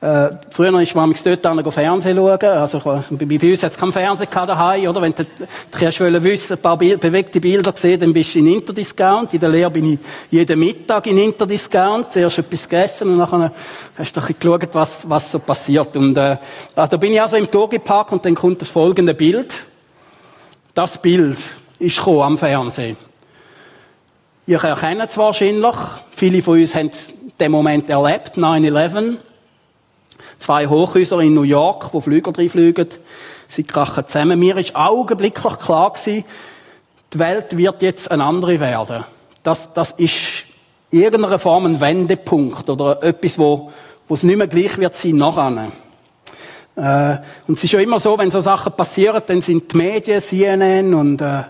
Äh, 0.02 0.32
früher 0.50 0.82
ist 0.82 0.96
man 0.96 1.14
dort 1.24 1.46
an 1.46 1.72
Fernsehen 1.72 2.18
schauen. 2.18 2.44
Also, 2.44 2.80
bei, 2.80 3.26
bei 3.38 3.52
uns 3.52 3.62
hat 3.62 3.74
es 3.74 3.78
keinen 3.78 3.94
Fernseher 3.94 4.28
daheim, 4.48 4.88
oder? 4.88 5.00
Wenn 5.00 5.14
du, 5.14 5.24
du 5.24 6.24
wissen, 6.24 6.54
ein 6.54 6.60
paar 6.60 6.76
Bild, 6.76 7.00
bewegte 7.00 7.40
Bilder 7.40 7.72
sehen, 7.76 8.00
dann 8.00 8.12
bist 8.12 8.34
du 8.34 8.40
in 8.40 8.48
Interdiscount. 8.48 9.32
In 9.36 9.40
der 9.40 9.50
Lehre 9.50 9.70
bin 9.70 9.94
ich 9.94 10.00
jeden 10.32 10.60
Mittag 10.60 11.06
in 11.06 11.20
Interdiscount. 11.20 12.14
Zuerst 12.14 12.40
etwas 12.40 12.68
gegessen 12.68 13.10
und 13.10 13.18
nachher 13.18 13.52
hast 13.96 14.18
du 14.18 14.22
ein 14.22 14.26
bisschen 14.26 14.40
geschaut, 14.40 14.70
was, 14.74 15.08
was 15.08 15.32
so 15.32 15.38
passiert. 15.38 15.96
Und, 15.96 16.18
äh, 16.18 16.38
da 16.74 16.88
bin 16.88 17.14
ich 17.14 17.22
also 17.22 17.38
im 17.38 17.52
Torgepark 17.52 18.12
und 18.12 18.26
dann 18.26 18.34
kommt 18.34 18.60
das 18.60 18.72
folgende 18.72 19.14
Bild. 19.14 19.54
Das 20.74 21.00
Bild 21.00 21.38
ist 21.78 21.98
gekommen 21.98 22.22
am 22.22 22.38
Fernsehen. 22.40 22.98
Ihr 24.48 24.64
erkennt 24.64 25.12
es 25.12 25.16
wahrscheinlich. 25.16 25.76
Viele 26.10 26.42
von 26.42 26.60
uns 26.60 26.74
haben 26.74 26.90
den 27.40 27.52
Moment 27.52 27.88
erlebt, 27.88 28.36
9-11 28.36 29.18
zwei 30.42 30.68
Hochhäuser 30.68 31.20
in 31.20 31.34
New 31.34 31.44
York, 31.44 31.94
wo 31.94 32.02
Flüger 32.02 32.38
reinfliegen. 32.38 32.88
Sie 33.48 33.64
krachen 33.64 34.08
zusammen. 34.08 34.40
Mir 34.40 34.58
ist 34.58 34.76
augenblicklich 34.76 35.60
klar 35.60 35.94
gewesen, 35.94 36.26
die 37.14 37.20
Welt 37.20 37.58
wird 37.58 37.82
jetzt 37.82 38.10
eine 38.10 38.24
andere 38.24 38.60
werden. 38.60 39.04
Das, 39.44 39.74
das 39.74 39.92
ist 39.92 40.44
irgendeiner 40.90 41.40
Form 41.40 41.66
ein 41.66 41.82
Wendepunkt 41.82 42.70
oder 42.70 43.02
etwas, 43.04 43.38
wo, 43.38 43.72
wo 44.08 44.14
es 44.14 44.24
nicht 44.24 44.38
mehr 44.38 44.48
gleich 44.48 44.78
wird 44.78 44.96
sein 44.96 45.18
nachher. 45.18 45.72
Äh, 46.76 47.18
und 47.48 47.58
es 47.58 47.64
ist 47.64 47.74
ja 47.74 47.80
immer 47.80 48.00
so, 48.00 48.18
wenn 48.18 48.32
so 48.32 48.40
Sachen 48.40 48.72
passieren, 48.74 49.22
dann 49.26 49.42
sind 49.42 49.72
die 49.72 49.78
Medien, 49.78 50.22
CNN 50.22 50.94
und 50.94 51.22
äh, 51.22 51.44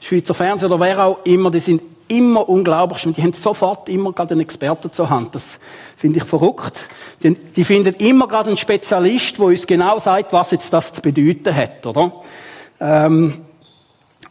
Schweizer 0.00 0.34
Fernsehen 0.34 0.70
oder 0.70 0.80
wer 0.80 1.04
auch 1.04 1.18
immer, 1.24 1.50
die 1.50 1.60
sind 1.60 1.82
immer 2.08 2.48
unglaublich 2.48 3.06
und 3.06 3.16
die 3.16 3.22
haben 3.22 3.32
sofort 3.32 3.88
immer 3.88 4.12
gerade 4.12 4.32
einen 4.32 4.40
Experten 4.40 4.92
zur 4.92 5.10
Hand. 5.10 5.34
Das 5.34 5.58
finde 5.96 6.18
ich 6.18 6.24
verrückt. 6.24 6.88
Die, 7.22 7.34
die 7.34 7.64
finden 7.64 7.94
immer 7.94 8.26
gerade 8.26 8.48
einen 8.48 8.56
Spezialist, 8.56 9.38
wo 9.38 9.46
uns 9.46 9.66
genau 9.66 9.98
sagt, 9.98 10.32
was 10.32 10.50
jetzt 10.50 10.72
das 10.72 10.92
zu 10.92 11.02
bedeuten 11.02 11.54
hat, 11.54 11.86
oder? 11.86 12.12
Ähm, 12.80 13.44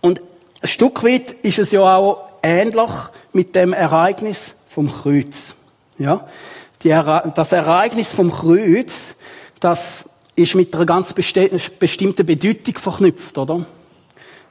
und 0.01 0.21
ein 0.61 0.67
Stück 0.67 1.03
weit 1.03 1.33
ist 1.43 1.59
es 1.59 1.71
ja 1.71 1.97
auch 1.97 2.29
ähnlich 2.43 2.91
mit 3.33 3.55
dem 3.55 3.73
Ereignis 3.73 4.53
vom 4.69 4.91
Kreuz. 4.91 5.53
Ja? 5.97 6.25
Die, 6.83 6.89
das 6.89 7.51
Ereignis 7.51 8.11
vom 8.11 8.31
Kreuz, 8.31 9.15
das 9.59 10.05
ist 10.35 10.55
mit 10.55 10.73
einer 10.75 10.85
ganz 10.85 11.13
bestimmten 11.13 12.25
Bedeutung 12.25 12.75
verknüpft, 12.75 13.37
oder? 13.37 13.65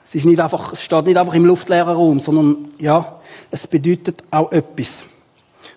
Es, 0.06 0.14
ist 0.14 0.24
nicht 0.24 0.38
einfach, 0.38 0.72
es 0.72 0.82
steht 0.82 1.06
nicht 1.06 1.16
einfach 1.16 1.34
im 1.34 1.44
luftleeren 1.44 1.96
Raum, 1.96 2.20
sondern 2.20 2.68
ja, 2.78 3.20
es 3.50 3.66
bedeutet 3.66 4.22
auch 4.30 4.52
etwas. 4.52 5.02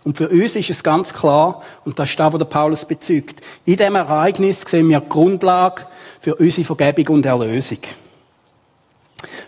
Und 0.04 0.18
für 0.18 0.30
uns 0.30 0.56
ist 0.56 0.70
es 0.70 0.84
ganz 0.84 1.12
klar, 1.12 1.62
und 1.84 1.98
das 1.98 2.12
ist 2.12 2.20
das, 2.20 2.32
was 2.32 2.38
der 2.38 2.46
Paulus 2.46 2.86
bezeugt, 2.86 3.42
in 3.66 3.76
diesem 3.76 3.96
Ereignis 3.96 4.62
sehen 4.62 4.88
wir 4.88 5.00
die 5.00 5.10
Grundlage 5.10 5.88
für 6.22 6.36
unsere 6.36 6.64
Vergebung 6.64 7.16
und 7.16 7.26
Erlösung. 7.26 7.80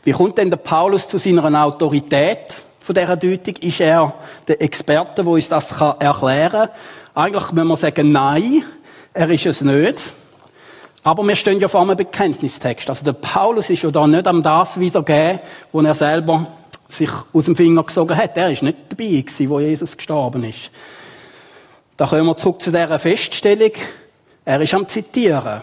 Wie 0.03 0.11
kommt 0.13 0.39
denn 0.39 0.49
der 0.49 0.57
Paulus 0.57 1.07
zu 1.07 1.19
seiner 1.19 1.63
Autorität 1.63 2.63
von 2.79 2.95
dieser 2.95 3.15
Deutung? 3.15 3.55
Ist 3.57 3.81
er 3.81 4.15
der 4.47 4.61
Experte, 4.61 5.23
der 5.23 5.27
uns 5.27 5.47
das 5.47 5.71
erklären 5.71 6.51
kann? 6.51 6.69
Eigentlich 7.13 7.51
müssen 7.51 7.67
wir 7.67 7.75
sagen, 7.75 8.11
nein, 8.11 8.63
er 9.13 9.29
ist 9.29 9.45
es 9.45 9.61
nicht. 9.61 10.11
Aber 11.03 11.27
wir 11.27 11.35
stehen 11.35 11.59
ja 11.59 11.67
vor 11.67 11.81
einem 11.81 11.97
Bekenntnistext. 11.97 12.89
Also 12.89 13.03
der 13.03 13.13
Paulus 13.13 13.69
ist 13.69 13.81
ja 13.81 13.89
da 13.89 14.05
nicht 14.05 14.27
am 14.27 14.43
das 14.43 14.79
wiedergeben, 14.79 15.39
wo 15.71 15.81
er 15.81 15.93
selber 15.93 16.45
sich 16.89 17.09
aus 17.33 17.45
dem 17.45 17.55
Finger 17.55 17.83
gesogen 17.83 18.15
hat. 18.15 18.37
Er 18.37 18.51
ist 18.51 18.61
nicht 18.61 18.77
dabei 18.89 19.05
gewesen, 19.05 19.49
wo 19.49 19.59
Jesus 19.59 19.97
gestorben 19.97 20.43
ist. 20.43 20.69
Da 21.97 22.05
kommen 22.05 22.25
wir 22.25 22.37
zurück 22.37 22.61
zu 22.61 22.71
dieser 22.71 22.99
Feststellung. 22.99 23.71
Er 24.45 24.61
ist 24.61 24.73
am 24.73 24.87
Zitieren. 24.87 25.61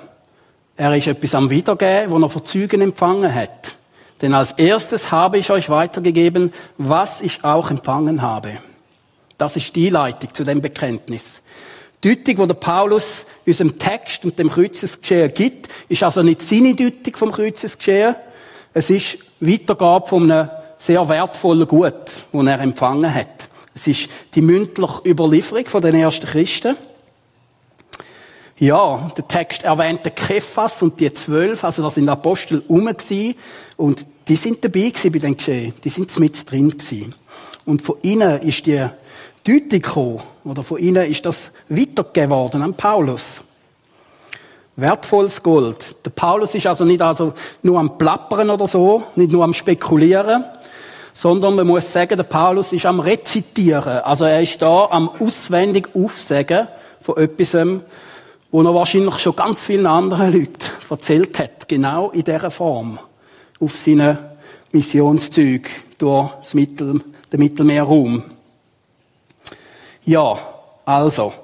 Er 0.76 0.94
ist 0.96 1.06
etwas 1.06 1.34
am 1.34 1.50
Wiedergeben, 1.50 2.10
wo 2.10 2.18
er 2.18 2.28
von 2.28 2.44
Zeugen 2.44 2.80
empfangen 2.80 3.32
hat. 3.32 3.74
Denn 4.22 4.34
als 4.34 4.52
erstes 4.52 5.10
habe 5.10 5.38
ich 5.38 5.50
euch 5.50 5.68
weitergegeben, 5.68 6.52
was 6.76 7.20
ich 7.20 7.44
auch 7.44 7.70
empfangen 7.70 8.22
habe. 8.22 8.58
Das 9.36 9.56
ist 9.56 9.74
die 9.76 9.90
Leitung 9.90 10.34
zu 10.34 10.44
dem 10.44 10.60
Bekenntnis. 10.60 11.42
Deutung, 12.00 12.36
die 12.36 12.46
der 12.46 12.54
Paulus 12.54 13.24
unserem 13.44 13.78
Text 13.78 14.24
und 14.24 14.38
dem 14.38 14.50
Kreuzesgeschehen 14.50 15.34
gibt, 15.34 15.68
ist 15.88 16.02
also 16.02 16.22
nicht 16.22 16.42
seine 16.42 16.74
Deutung 16.74 17.16
vom 17.16 17.32
Kreuzesgeschehen. 17.32 18.14
Es 18.72 18.90
ist 18.90 19.18
Weitergabe 19.40 20.06
von 20.08 20.30
einem 20.30 20.50
sehr 20.76 21.08
wertvollen 21.08 21.66
Gut, 21.66 21.94
das 22.32 22.46
er 22.46 22.60
empfangen 22.60 23.12
hat. 23.12 23.48
Es 23.74 23.86
ist 23.86 24.08
die 24.34 24.42
mündliche 24.42 25.08
Überlieferung 25.08 25.66
von 25.66 25.82
den 25.82 25.96
ersten 25.96 26.26
Christen. 26.26 26.76
Ja, 28.58 29.10
der 29.16 29.26
Text 29.26 29.62
erwähnt 29.62 30.04
den 30.04 30.14
Kephas 30.14 30.82
und 30.82 30.98
die 30.98 31.12
zwölf, 31.14 31.62
also 31.62 31.82
da 31.82 31.90
sind 31.90 32.08
Apostel 32.08 32.64
rum 32.68 32.90
und 33.76 34.06
die 34.26 34.36
sind 34.36 34.64
dabei 34.64 34.90
gewesen 34.90 35.12
bei 35.12 35.18
den 35.20 35.36
Geschehen. 35.36 35.74
Die 35.84 35.90
sind 35.90 36.16
mit 36.18 36.50
drin 36.50 36.70
gewesen. 36.70 37.14
Und 37.64 37.82
von 37.82 37.96
ihnen 38.02 38.40
ist 38.42 38.66
die 38.66 38.84
Deutung 39.48 39.80
gekommen, 39.80 40.20
oder 40.44 40.62
von 40.62 40.78
ihnen 40.78 41.10
ist 41.10 41.24
das 41.24 41.50
weitergegeben 41.70 42.30
worden 42.30 42.60
an 42.60 42.74
Paulus. 42.74 43.40
Wertvolles 44.76 45.42
Gold. 45.42 45.96
Der 46.04 46.10
Paulus 46.10 46.54
ist 46.54 46.66
also 46.66 46.84
nicht 46.84 47.00
also 47.00 47.32
nur 47.62 47.78
am 47.78 47.96
Plappern 47.96 48.50
oder 48.50 48.66
so, 48.66 49.04
nicht 49.16 49.32
nur 49.32 49.44
am 49.44 49.54
Spekulieren, 49.54 50.44
sondern 51.14 51.54
man 51.54 51.66
muss 51.66 51.90
sagen, 51.90 52.16
der 52.16 52.24
Paulus 52.24 52.74
ist 52.74 52.84
am 52.84 53.00
Rezitieren. 53.00 54.00
Also 54.00 54.26
er 54.26 54.42
ist 54.42 54.60
da 54.60 54.86
am 54.90 55.08
auswendig 55.18 55.88
Aufsagen 55.94 56.68
von 57.00 57.16
etwas, 57.16 57.56
wo 58.50 58.62
er 58.62 58.74
wahrscheinlich 58.74 59.18
schon 59.18 59.34
ganz 59.34 59.64
vielen 59.64 59.86
anderen 59.86 60.30
Leuten 60.30 60.58
erzählt 60.90 61.38
hat. 61.38 61.66
Genau 61.66 62.10
in 62.10 62.22
dieser 62.22 62.50
Form. 62.50 62.98
Auf 63.60 63.76
seinen 63.78 64.18
Missionszügen 64.72 65.72
durch 65.96 66.52
Mittel, 66.52 67.00
den 67.32 67.40
Mittelmeerraum. 67.40 68.24
Ja, 70.08 70.38
also. 70.86 71.34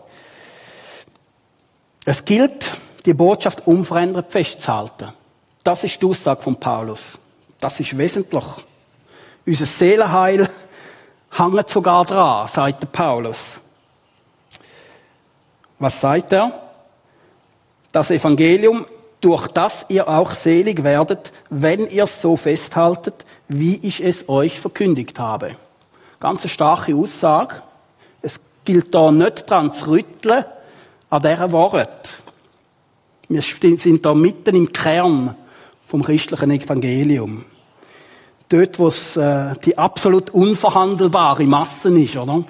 Es 2.07 2.25
gilt, 2.25 2.71
die 3.05 3.13
Botschaft 3.13 3.67
unverändert 3.67 4.33
festzuhalten. 4.33 5.13
Das 5.63 5.85
ist 5.85 6.01
die 6.01 6.07
Aussage 6.07 6.41
von 6.41 6.57
Paulus. 6.57 7.19
Das 7.61 7.79
ist 7.79 7.99
wesentlich. 7.99 8.45
Unser 9.45 9.67
Seelenheil 9.67 10.49
hängt 11.31 11.69
sogar 11.69 12.07
dran, 12.07 12.49
sagt 12.49 12.91
Paulus. 12.91 13.61
Was 15.79 16.01
sagt 16.01 16.33
er? 16.33 16.59
Das 17.93 18.11
Evangelium, 18.11 18.87
durch 19.21 19.47
das 19.49 19.85
ihr 19.91 20.09
auch 20.09 20.33
selig 20.33 20.83
werdet, 20.83 21.33
wenn 21.51 21.87
ihr 21.91 22.05
es 22.05 22.23
so 22.23 22.35
festhaltet, 22.39 23.27
wie 23.47 23.77
ich 23.87 24.03
es 24.03 24.27
euch 24.27 24.59
verkündigt 24.59 25.19
habe. 25.19 25.57
Ganz 26.19 26.45
eine 26.45 26.49
starke 26.49 26.97
Aussage. 26.97 27.63
Gilt 28.65 28.95
da 28.95 29.11
nicht 29.11 29.49
dran 29.49 29.73
zu 29.73 29.91
rütteln 29.91 30.45
an 31.11 31.23
dieser 31.23 31.53
Wort. 31.53 32.23
Wir 33.29 33.41
sind 33.41 34.05
da 34.05 34.15
mitten 34.15 34.57
im 34.57 34.73
Kern 34.73 35.35
vom 35.87 36.03
christlichen 36.03 36.51
Evangelium. 36.51 37.45
Dort, 38.49 38.79
wo 38.79 38.89
es 38.89 39.17
äh, 39.17 39.55
die 39.65 39.77
absolut 39.77 40.31
unverhandelbare 40.31 41.45
Massen 41.45 42.03
ist, 42.03 42.17
oder? 42.17 42.45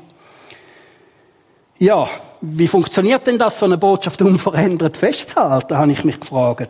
Ja, 1.79 2.09
wie 2.41 2.69
funktioniert 2.69 3.27
denn 3.27 3.39
das, 3.39 3.59
so 3.59 3.67
eine 3.67 3.79
Botschaft 3.79 4.21
unverändert 4.23 4.97
festzuhalten, 4.97 5.77
habe 5.77 5.93
ich 5.93 6.05
mich 6.05 6.21
gefragt. 6.21 6.69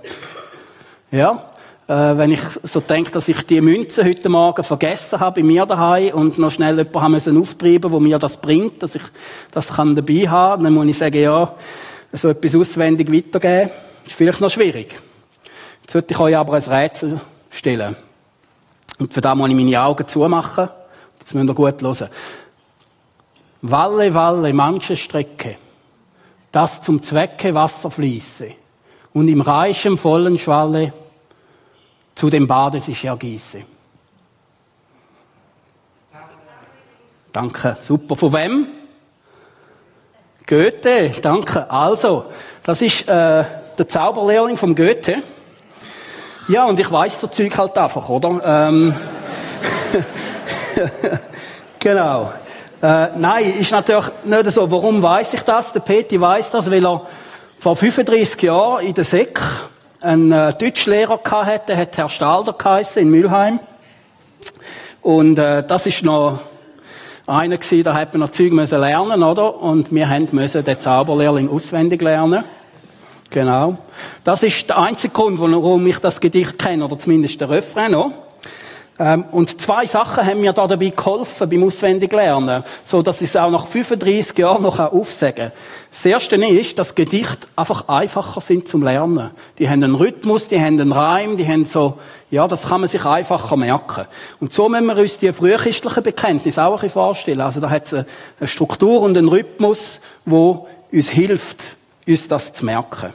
Ja, 1.11 1.53
äh, 1.87 2.17
wenn 2.17 2.33
ich 2.33 2.41
so 2.62 2.81
denke, 2.81 3.11
dass 3.11 3.29
ich 3.29 3.43
die 3.43 3.61
Münze 3.61 4.05
heute 4.05 4.29
Morgen 4.31 4.64
vergessen 4.64 5.21
habe 5.21 5.41
bei 5.41 5.47
mir 5.47 5.67
daheim 5.67 6.14
und 6.14 6.38
noch 6.38 6.50
schnell 6.50 6.79
jemanden 6.79 7.00
haben 7.00 7.12
müssen 7.12 7.41
auftreiben, 7.41 7.91
wo 7.91 8.00
mir 8.00 8.19
das 8.19 8.38
bringt, 8.38 8.83
dass 8.83 8.95
ich 8.95 9.03
das 9.50 9.75
kann 9.75 9.95
dabei 9.95 10.29
haben, 10.29 10.64
dann 10.64 10.73
muss 10.73 10.87
ich 10.87 10.99
sagen, 10.99 11.21
ja, 11.21 11.55
so 12.12 12.29
etwas 12.29 12.57
auswendig 12.57 13.12
weitergeben, 13.12 13.71
ist 14.07 14.17
vielleicht 14.17 14.41
noch 14.41 14.50
schwierig. 14.50 14.99
Jetzt 15.83 15.95
würde 15.95 16.07
ich 16.11 16.19
euch 16.19 16.37
aber 16.37 16.55
ein 16.55 16.62
Rätsel 16.62 17.21
stellen. 17.50 17.97
Und 18.99 19.12
für 19.12 19.21
das 19.21 19.37
muss 19.37 19.50
ich 19.50 19.57
meine 19.57 19.83
Augen 19.83 20.07
zumachen. 20.07 20.71
Jetzt 21.19 21.35
müsst 21.35 21.49
ihr 21.49 21.55
gut 21.55 21.83
hören. 21.83 22.09
Walle, 23.61 24.14
Walle, 24.14 24.53
manche 24.53 24.97
Strecke, 24.97 25.57
das 26.53 26.83
zum 26.83 27.03
Zwecke 27.03 27.55
Wasser 27.55 27.91
fließe 27.91 28.53
und 29.12 29.29
im 29.29 29.41
reichen, 29.41 29.99
vollen 29.99 30.38
Schwalle 30.38 30.93
zu 32.14 32.30
dem 32.30 32.47
Bade 32.47 32.80
sich 32.80 33.04
ergieße. 33.04 33.62
Danke, 37.33 37.76
super. 37.80 38.14
Von 38.14 38.33
wem? 38.33 38.66
Goethe, 40.47 41.11
danke. 41.21 41.68
Also, 41.71 42.26
das 42.62 42.80
ist 42.80 43.09
äh, 43.09 43.44
der 43.78 43.88
Zauberlehrling 43.88 44.56
vom 44.56 44.75
Goethe. 44.75 45.23
Ja, 46.47 46.66
und 46.66 46.78
ich 46.78 46.90
weiß 46.90 47.21
so 47.21 47.26
Zeug 47.26 47.56
halt 47.56 47.76
einfach, 47.76 48.09
oder? 48.09 48.40
Ähm, 48.44 48.94
genau. 51.78 52.33
Äh, 52.83 53.09
nein, 53.16 53.44
ist 53.59 53.73
natürlich 53.73 54.04
nicht 54.25 54.52
so. 54.52 54.71
Warum 54.71 55.02
weiß 55.02 55.33
ich 55.35 55.40
das? 55.40 55.73
Der 55.73 55.80
Peti 55.80 56.21
weiß 56.21 56.50
das, 56.50 56.71
weil 56.71 56.85
er 56.85 57.06
vor 57.59 57.75
35 57.75 58.42
Jahren 58.42 58.85
in 58.85 58.92
der 58.92 59.04
Sek 59.04 59.40
einen 60.04 60.32
äh, 60.32 60.52
Deutschlehrer 60.52 61.20
hatte, 61.25 61.66
der 61.68 61.76
hat 61.78 61.96
Herr 61.96 62.08
Stalder 62.08 62.52
geheißen, 62.52 63.02
in 63.02 63.11
Mülheim. 63.11 63.58
Und 65.02 65.38
äh, 65.38 65.64
das 65.66 65.87
ist 65.87 66.04
noch 66.04 66.40
einer 67.26 67.56
gewesen, 67.56 67.84
da 67.84 67.94
hat 67.94 68.12
man 68.12 68.20
noch 68.20 68.28
Zeug 68.30 68.52
müssen 68.52 68.80
lernen, 68.80 69.23
oder? 69.23 69.61
Und 69.61 69.92
wir 69.92 70.08
haben 70.08 70.28
müssen 70.32 70.62
den 70.62 70.78
Zauberlehrling 70.78 71.49
auswendig 71.49 72.02
lernen. 72.02 72.44
Genau. 73.30 73.78
Das 74.23 74.42
ist 74.42 74.68
der 74.68 74.78
einzige 74.78 75.12
Grund, 75.12 75.40
warum 75.40 75.87
ich 75.87 75.99
das 75.99 76.20
Gedicht 76.20 76.58
kenne, 76.58 76.84
oder 76.84 76.99
zumindest 76.99 77.40
der 77.40 77.50
Refrain 77.50 77.92
noch. 77.92 78.12
Ähm, 78.97 79.25
und 79.33 79.61
zwei 79.61 79.87
Sachen 79.87 80.25
haben 80.25 80.41
mir 80.41 80.53
da 80.53 80.69
dabei 80.69 80.91
geholfen 80.91 81.49
beim 81.49 81.65
Auswendiglernen, 81.65 82.63
so 82.85 83.03
dass 83.03 83.21
ich 83.21 83.31
es 83.31 83.37
auch 83.37 83.51
nach 83.51 83.67
35 83.67 84.39
Jahren 84.39 84.63
noch 84.63 84.79
aufsagen 84.79 85.35
kann. 85.35 85.53
Das 85.91 86.05
erste 86.05 86.37
ist, 86.37 86.79
dass 86.79 86.95
Gedichte 86.95 87.49
einfach 87.57 87.89
einfacher 87.89 88.41
sind 88.41 88.69
zum 88.69 88.85
Lernen. 88.85 89.33
Die 89.59 89.69
haben 89.69 89.83
einen 89.83 89.97
Rhythmus, 89.97 90.47
die 90.47 90.61
haben 90.61 90.81
einen 90.81 90.93
Reim, 90.93 91.37
die 91.37 91.47
haben 91.47 91.65
so, 91.65 91.99
ja, 92.31 92.47
das 92.47 92.69
kann 92.69 92.83
man 92.83 92.89
sich 92.89 93.05
einfacher 93.05 93.57
merken. 93.57 94.05
Und 94.39 94.53
so 94.53 94.69
müssen 94.69 94.87
wir 94.87 94.97
uns 94.97 95.19
die 95.19 95.33
frühchristlichen 95.33 96.03
Bekenntnisse 96.05 96.63
auch 96.63 96.71
ein 96.71 96.75
bisschen 96.75 96.91
vorstellen. 96.91 97.41
Also 97.41 97.61
da 97.61 97.71
hat 97.71 97.87
es 97.87 97.95
eine 97.95 98.07
Struktur 98.47 99.03
und 99.03 99.19
einen 99.19 99.29
Rhythmus, 99.29 99.99
wo 100.25 100.69
uns 100.93 101.11
hilft, 101.11 101.77
uns 102.07 102.29
das 102.29 102.53
zu 102.53 102.65
merken. 102.65 103.13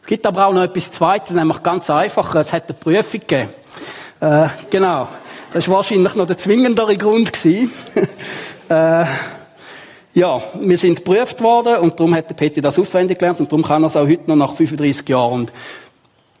Es 0.00 0.08
gibt 0.08 0.26
aber 0.26 0.48
auch 0.48 0.52
noch 0.52 0.62
etwas 0.62 0.90
Zweites, 0.90 1.30
nämlich 1.30 1.62
ganz 1.62 1.88
einfach. 1.88 2.34
Es 2.34 2.52
hat 2.52 2.64
eine 2.64 2.74
Prüfung 2.74 3.20
gegeben. 3.20 3.50
Äh, 4.22 4.50
genau. 4.70 5.08
Das 5.52 5.66
war 5.68 5.78
wahrscheinlich 5.78 6.14
noch 6.14 6.28
der 6.28 6.38
zwingendere 6.38 6.96
Grund 6.96 7.32
gewesen. 7.32 7.72
äh, 8.68 9.04
ja, 10.14 10.42
wir 10.60 10.78
sind 10.78 11.04
geprüft 11.04 11.40
worden 11.40 11.78
und 11.78 11.98
darum 11.98 12.14
hat 12.14 12.30
der 12.30 12.36
Petti 12.36 12.60
das 12.60 12.78
auswendig 12.78 13.18
gelernt 13.18 13.40
und 13.40 13.50
darum 13.50 13.64
kann 13.64 13.82
er 13.82 13.86
es 13.86 13.96
auch 13.96 14.06
heute 14.06 14.22
noch 14.28 14.36
nach 14.36 14.54
35 14.54 15.08
Jahren. 15.08 15.32
Und 15.32 15.52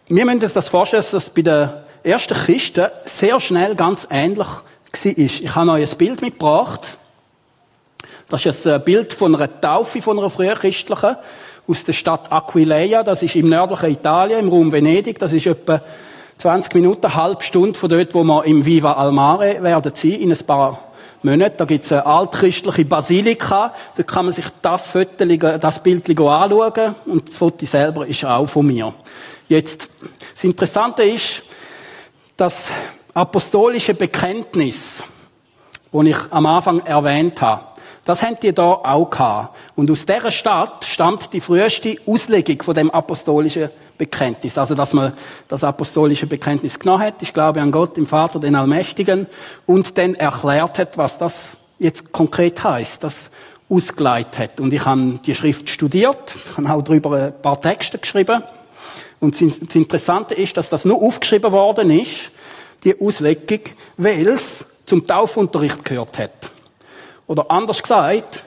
wir 0.06 0.24
müssen 0.24 0.40
uns 0.44 0.52
das 0.52 0.68
vorstellen, 0.68 1.02
dass 1.02 1.10
das 1.10 1.30
bei 1.30 1.42
den 1.42 1.70
ersten 2.04 2.34
Christen 2.34 2.86
sehr 3.02 3.40
schnell 3.40 3.74
ganz 3.74 4.06
ähnlich 4.08 4.46
war. 4.46 4.62
Ich 5.16 5.54
habe 5.56 5.70
euch 5.72 5.90
ein 5.90 5.98
Bild 5.98 6.22
mitgebracht. 6.22 6.98
Das 8.28 8.46
ist 8.46 8.64
ein 8.64 8.84
Bild 8.84 9.12
von 9.12 9.34
einer 9.34 9.60
Taufe 9.60 10.00
von 10.00 10.20
einer 10.20 10.30
frühchristlichen 10.30 11.16
aus 11.66 11.82
der 11.82 11.94
Stadt 11.94 12.30
Aquileia. 12.30 13.02
Das 13.02 13.24
ist 13.24 13.34
im 13.34 13.48
nördlichen 13.48 13.90
Italien, 13.90 14.38
im 14.38 14.48
Raum 14.50 14.70
Venedig. 14.70 15.18
Das 15.18 15.32
ist 15.32 15.46
etwa 15.46 15.82
20 16.42 16.74
Minuten, 16.74 17.06
eine 17.06 17.14
halbe 17.14 17.44
Stunde 17.44 17.78
von 17.78 17.88
dort, 17.88 18.14
wo 18.14 18.24
wir 18.24 18.44
im 18.46 18.64
Viva 18.64 18.94
al 18.94 19.12
Mare 19.12 19.62
werden 19.62 19.92
sein, 19.94 20.10
in 20.10 20.32
ein 20.32 20.38
paar 20.44 20.90
Monaten. 21.22 21.56
Da 21.56 21.64
gibt 21.64 21.84
es 21.84 21.92
eine 21.92 22.04
altchristliche 22.04 22.84
Basilika. 22.84 23.72
Da 23.94 24.02
kann 24.02 24.24
man 24.24 24.34
sich 24.34 24.46
das 24.60 24.88
Foto, 24.88 25.24
das 25.24 25.80
Bild 25.84 26.10
anschauen. 26.10 26.96
Und 27.06 27.28
das 27.28 27.36
Foto 27.36 27.64
selber 27.64 28.08
ist 28.08 28.24
auch 28.24 28.46
von 28.46 28.66
mir. 28.66 28.92
Jetzt, 29.48 29.88
das 30.34 30.42
Interessante 30.42 31.04
ist, 31.04 31.44
das 32.36 32.70
apostolische 33.14 33.94
Bekenntnis, 33.94 35.00
das 35.92 36.04
ich 36.04 36.18
am 36.30 36.46
Anfang 36.46 36.80
erwähnt 36.80 37.40
habe, 37.40 37.66
das 38.04 38.20
haben 38.20 38.36
die 38.42 38.52
da 38.52 38.64
auch 38.64 39.08
gehabt. 39.10 39.56
Und 39.76 39.92
aus 39.92 40.04
dieser 40.04 40.32
Stadt 40.32 40.84
stammt 40.86 41.32
die 41.32 41.40
früheste 41.40 41.98
Auslegung 42.04 42.60
von 42.62 42.74
dem 42.74 42.90
apostolischen 42.90 43.70
Bekenntnis. 44.02 44.58
Also, 44.58 44.74
dass 44.74 44.92
man 44.92 45.12
das 45.46 45.62
apostolische 45.62 46.26
Bekenntnis 46.26 46.76
genommen 46.76 47.04
hat. 47.04 47.22
Ich 47.22 47.32
glaube 47.32 47.60
an 47.60 47.70
Gott, 47.70 47.96
den 47.96 48.06
Vater, 48.06 48.40
den 48.40 48.56
Allmächtigen. 48.56 49.28
Und 49.64 49.96
dann 49.96 50.16
erklärt 50.16 50.80
hat, 50.80 50.98
was 50.98 51.18
das 51.18 51.56
jetzt 51.78 52.10
konkret 52.10 52.64
heißt. 52.64 53.04
Das 53.04 53.30
ausgeleitet 53.70 54.38
hat. 54.38 54.60
Und 54.60 54.72
ich 54.72 54.84
habe 54.84 55.20
die 55.24 55.36
Schrift 55.36 55.70
studiert. 55.70 56.34
Ich 56.34 56.56
habe 56.56 56.68
auch 56.68 56.82
darüber 56.82 57.16
ein 57.16 57.40
paar 57.40 57.60
Texte 57.60 57.98
geschrieben. 57.98 58.42
Und 59.20 59.40
das 59.40 59.76
Interessante 59.76 60.34
ist, 60.34 60.56
dass 60.56 60.68
das 60.68 60.84
nur 60.84 61.00
aufgeschrieben 61.00 61.52
worden 61.52 61.92
ist, 61.92 62.32
die 62.82 63.00
Auslegung, 63.00 63.60
weil 63.96 64.26
es 64.26 64.64
zum 64.84 65.06
Taufunterricht 65.06 65.84
gehört 65.84 66.18
hat. 66.18 66.50
Oder 67.28 67.48
anders 67.52 67.80
gesagt, 67.80 68.42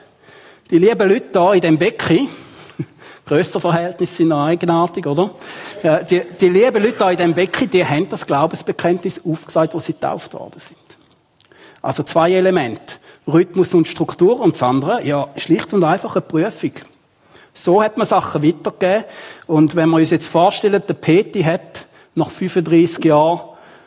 die 0.70 0.76
lieben 0.76 1.08
Leute 1.08 1.28
da 1.32 1.54
in 1.54 1.62
dem 1.62 1.78
Becken, 1.78 2.28
Grösserverhältnisse 3.26 4.14
sind 4.14 4.28
noch 4.28 4.46
eigenartig, 4.46 5.06
oder? 5.06 5.30
Die, 6.08 6.22
die 6.40 6.48
lieben 6.48 6.82
Leute 6.82 6.96
da 6.98 7.10
in 7.10 7.16
dem 7.16 7.34
Becken, 7.34 7.68
die 7.68 7.84
haben 7.84 8.08
das 8.08 8.24
Glaubensbekenntnis 8.24 9.20
aufgesagt, 9.24 9.74
wo 9.74 9.80
sie 9.80 9.94
getauft 9.94 10.32
worden 10.34 10.60
sind. 10.60 10.78
Also 11.82 12.04
zwei 12.04 12.32
Elemente. 12.32 12.94
Rhythmus 13.26 13.74
und 13.74 13.88
Struktur 13.88 14.38
und 14.38 14.54
das 14.54 14.62
andere, 14.62 15.04
ja, 15.04 15.28
schlicht 15.36 15.74
und 15.74 15.82
einfach 15.82 16.14
eine 16.14 16.22
Prüfung. 16.22 16.72
So 17.52 17.82
hat 17.82 17.96
man 17.96 18.06
Sachen 18.06 18.42
weitergegeben. 18.42 19.04
Und 19.46 19.74
wenn 19.74 19.88
wir 19.88 19.96
uns 19.96 20.10
jetzt 20.10 20.28
vorstellen, 20.28 20.82
der 20.86 20.94
Peti 20.94 21.42
hat 21.42 21.86
nach 22.14 22.30
35 22.30 23.04
Jahren 23.04 23.40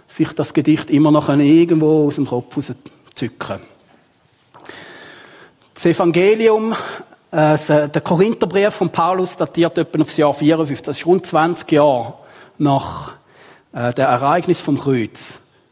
sich 0.08 0.34
das 0.34 0.54
Gedicht 0.54 0.90
immer 0.90 1.12
noch 1.12 1.30
irgendwo 1.30 2.08
aus 2.08 2.16
dem 2.16 2.26
Kopf 2.26 2.58
rauszücken. 2.58 3.60
Das 5.74 5.86
Evangelium, 5.86 6.74
äh, 6.74 6.76
der 7.32 8.02
Korintherbrief 8.04 8.74
von 8.74 8.90
Paulus 8.90 9.38
datiert 9.38 9.78
etwa 9.78 10.02
auf 10.02 10.08
das 10.08 10.18
Jahr 10.18 10.34
54. 10.34 10.86
Das 10.86 10.98
ist 10.98 11.06
rund 11.06 11.26
20 11.26 11.72
Jahre 11.72 12.16
nach 12.58 13.14
äh, 13.72 13.94
dem 13.94 14.06
Ereignis 14.06 14.62
vom 14.62 14.78
Kreuz. 14.78 15.20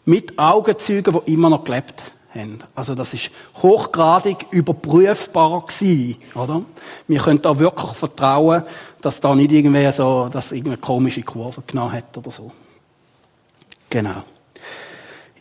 Mit 0.06 0.38
Augenzeugen, 0.38 1.20
die 1.26 1.34
immer 1.34 1.50
noch 1.50 1.64
gelebt 1.64 2.04
haben. 2.34 2.60
Also 2.76 2.96
das 2.96 3.14
ist 3.14 3.32
hochgradig 3.62 4.46
überprüfbar 4.52 5.66
gewesen, 5.66 6.22
oder? 6.36 6.62
Wir 7.08 7.20
können 7.20 7.42
da 7.42 7.58
wirklich 7.58 7.92
vertrauen, 7.92 8.64
dass 9.02 9.20
da 9.20 9.36
nicht 9.36 9.52
irgendwie 9.52 9.92
so, 9.92 10.30
dass 10.32 10.52
irgendeine 10.52 10.78
komische 10.78 11.24
Kurve 11.24 11.64
genommen 11.66 11.94
hat 11.94 12.16
oder 12.18 12.32
so. 12.32 12.52
Genau. 13.90 14.24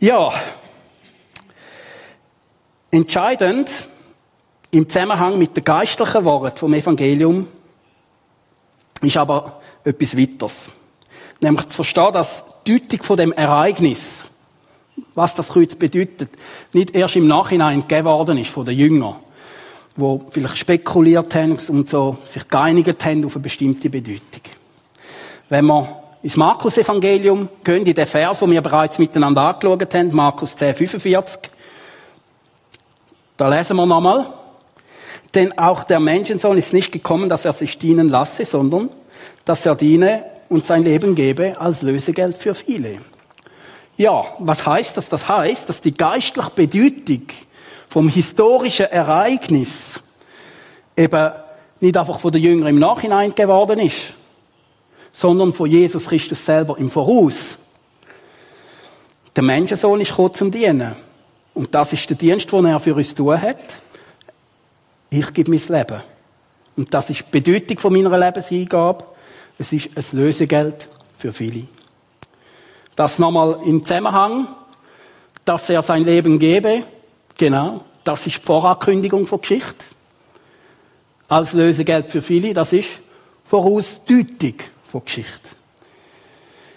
Ja. 0.01 0.33
Entscheidend 2.91 3.71
im 4.71 4.89
Zusammenhang 4.89 5.39
mit 5.39 5.57
den 5.57 5.65
geistlichen 5.65 6.25
Worten 6.25 6.57
vom 6.57 6.75
Evangelium 6.75 7.47
ist 9.01 9.17
aber 9.17 9.61
etwas 9.85 10.17
weiteres. 10.17 10.71
Nämlich 11.41 11.69
zu 11.69 11.77
verstehen, 11.77 12.13
dass 12.13 12.45
die 12.67 12.81
Deutung 12.81 13.03
von 13.03 13.17
dem 13.17 13.33
Ereignis, 13.33 14.25
was 15.15 15.35
das 15.35 15.49
Kreuz 15.49 15.75
bedeutet, 15.75 16.31
nicht 16.73 16.95
erst 16.95 17.17
im 17.17 17.27
Nachhinein 17.27 17.83
gegeben 17.83 18.07
worden 18.07 18.39
ist 18.39 18.51
von 18.51 18.67
den 18.67 18.79
Jüngern, 18.79 19.17
wo 19.97 20.27
vielleicht 20.31 20.57
spekuliert 20.57 21.35
haben 21.35 21.59
und 21.69 21.89
so 21.89 22.17
sich 22.25 22.49
geeinigt 22.49 23.05
haben 23.05 23.25
auf 23.25 23.37
eine 23.37 23.43
bestimmte 23.43 23.91
Bedeutung. 23.91 24.43
Wenn 25.49 25.67
wir 25.67 26.03
ins 26.23 26.37
Markus-Evangelium 26.37 27.49
gehen, 27.63 27.87
in 27.87 27.95
den 27.95 28.07
Vers, 28.07 28.43
wo 28.43 28.51
wir 28.51 28.61
bereits 28.61 28.99
miteinander 28.99 29.43
angeschaut 29.43 29.95
haben, 29.95 30.15
Markus 30.15 30.57
10, 30.57 30.75
45, 30.75 31.51
da 33.37 33.49
lesen 33.49 33.77
wir 33.77 33.87
nochmal, 33.87 34.27
denn 35.37 35.59
auch 35.59 35.85
der 35.85 36.01
Menschensohn 36.01 36.57
ist 36.57 36.73
nicht 36.73 36.93
gekommen, 36.93 37.29
dass 37.29 37.45
er 37.45 37.53
sich 37.53 37.79
dienen 37.79 38.09
lasse, 38.09 38.47
sondern 38.47 38.89
dass 39.45 39.67
er 39.67 39.75
diene 39.75 40.25
und 40.49 40.65
sein 40.65 40.83
Leben 40.83 41.15
gebe 41.15 41.61
als 41.61 41.83
Lösegeld 41.83 42.39
für 42.39 42.55
viele. 42.55 42.99
Ja, 43.99 44.25
was 44.39 44.67
heißt 44.67 44.97
das? 44.97 45.11
Das 45.11 45.29
heißt, 45.29 45.69
dass 45.69 45.83
die 45.83 45.93
geistliche 45.93 46.51
Bedeutung 46.51 47.23
vom 47.89 48.09
historischen 48.09 48.87
Ereignis 48.87 50.01
eben 50.97 51.33
nicht 51.81 51.97
einfach 51.97 52.19
von 52.19 52.33
den 52.33 52.43
Jüngern 52.43 52.69
im 52.69 52.79
Nachhinein 52.79 53.35
geworden 53.35 53.79
ist, 53.79 54.15
sondern 55.13 55.53
von 55.53 55.69
Jesus 55.69 56.07
Christus 56.07 56.45
selber 56.45 56.79
im 56.79 56.91
Voraus. 56.91 57.59
Der 59.35 59.43
Menschensohn 59.43 60.01
ist 60.01 60.11
gekommen 60.11 60.35
zum 60.35 60.51
Dienen. 60.51 60.97
Und 61.53 61.75
das 61.75 61.93
ist 61.93 62.09
der 62.09 62.17
Dienst, 62.17 62.51
den 62.51 62.65
er 62.65 62.81
für 62.81 62.95
uns 62.95 63.15
tun 63.15 63.41
hat. 63.41 63.83
Ich 65.11 65.33
gebe 65.33 65.51
mein 65.51 65.61
Leben. 65.69 66.03
Und 66.77 66.93
das 66.93 67.11
ist 67.11 67.21
die 67.21 67.41
Bedeutung 67.41 67.79
von 67.79 67.93
meiner 67.93 68.19
Lebenseingabe. 68.19 69.05
Es 69.59 69.73
ist 69.73 69.91
ein 69.97 70.19
Lösegeld 70.19 70.89
für 71.17 71.33
viele. 71.33 71.67
Das 72.95 73.19
nochmal 73.19 73.61
im 73.65 73.83
Zusammenhang, 73.83 74.49
dass 75.45 75.71
er 75.71 75.83
sein 75.83 76.05
Leben 76.05 76.39
gebe. 76.39 76.85
Genau. 77.37 77.83
Das 78.05 78.27
ist 78.27 78.37
die 78.37 78.47
Vorankündigung 78.47 79.27
von 79.27 79.41
Geschichte. 79.41 79.87
Als 81.29 81.53
Lösegeld 81.53 82.11
für 82.11 82.23
viele. 82.23 82.53
Das 82.53 82.73
ist 82.73 82.89
Vorausdeutung 83.45 84.55
von 84.91 85.05
Geschichte. 85.05 85.51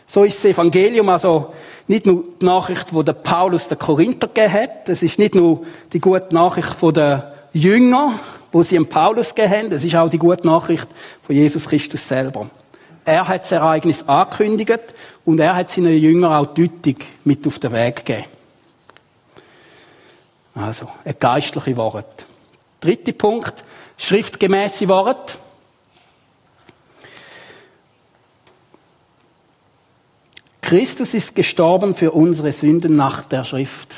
So 0.05 0.23
ist 0.23 0.37
das 0.37 0.45
Evangelium 0.45 1.09
also 1.09 1.53
nicht 1.87 2.05
nur 2.05 2.23
die 2.41 2.45
Nachricht, 2.45 2.91
die 2.91 3.03
der 3.03 3.13
Paulus 3.13 3.67
der 3.67 3.77
Korinther 3.77 4.27
gegeben 4.27 4.53
hat. 4.53 4.89
Es 4.89 5.03
ist 5.03 5.19
nicht 5.19 5.35
nur 5.35 5.65
die 5.93 5.99
gute 5.99 6.33
Nachricht 6.33 6.73
von 6.73 6.93
der 6.93 7.38
Jünger, 7.53 8.19
wo 8.51 8.63
sie 8.63 8.77
an 8.77 8.87
Paulus 8.87 9.33
gehen, 9.33 9.69
das 9.69 9.83
ist 9.83 9.95
auch 9.95 10.09
die 10.09 10.17
gute 10.17 10.45
Nachricht 10.45 10.87
von 11.21 11.35
Jesus 11.35 11.65
Christus 11.67 12.07
selber. 12.07 12.49
Er 13.05 13.27
hat 13.27 13.43
das 13.43 13.51
Ereignis 13.51 14.07
angekündigt 14.07 14.93
und 15.25 15.39
er 15.39 15.55
hat 15.55 15.69
seinen 15.69 15.97
Jüngern 15.97 16.33
auch 16.33 16.53
deutlich 16.53 16.97
mit 17.23 17.45
auf 17.47 17.59
den 17.59 17.71
Weg 17.71 18.05
gegeben. 18.05 18.25
Also, 20.53 20.89
ein 21.05 21.15
geistliche 21.17 21.77
Wort. 21.77 22.25
Dritter 22.81 23.13
Punkt, 23.13 23.63
schriftgemäße 23.97 24.87
Wort. 24.87 25.37
Christus 30.61 31.13
ist 31.13 31.33
gestorben 31.33 31.95
für 31.95 32.11
unsere 32.11 32.51
Sünden 32.51 32.95
nach 32.95 33.23
der 33.23 33.43
Schrift. 33.43 33.95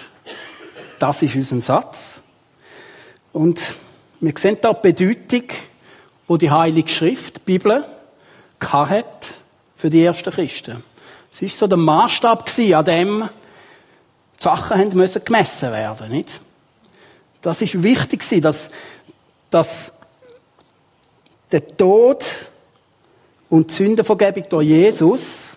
Das 1.00 1.22
ist 1.22 1.36
unser 1.36 1.60
Satz. 1.60 2.11
Und 3.34 3.62
wir 4.20 4.34
sehen 4.38 4.58
da 4.62 4.74
die 4.74 4.92
Bedeutung, 4.92 5.44
die 6.30 6.38
die 6.38 6.52
Heilige 6.52 6.90
Schrift, 6.90 7.38
die 7.38 7.42
Bibel, 7.46 7.86
hat 8.90 9.28
für 9.76 9.90
die 9.90 10.04
ersten 10.04 10.32
Christen. 10.32 10.84
Es 11.32 11.42
war 11.42 11.50
so 11.50 11.68
der 11.68 11.78
Maßstab 11.78 12.50
an 12.76 12.86
dem 12.86 13.30
die 14.40 14.44
Sachen 14.44 14.96
müssen 14.96 15.24
gemessen 15.24 15.72
werden, 15.72 16.12
nicht? 16.12 16.42
Das 17.42 17.62
ist 17.62 17.82
wichtig 17.82 18.24
dass, 18.42 18.70
dass 19.50 19.92
der 21.52 21.66
Tod 21.76 22.24
und 23.50 23.72
die 23.72 23.76
Sündenvergebung 23.76 24.44
durch 24.50 24.68
Jesus 24.68 25.52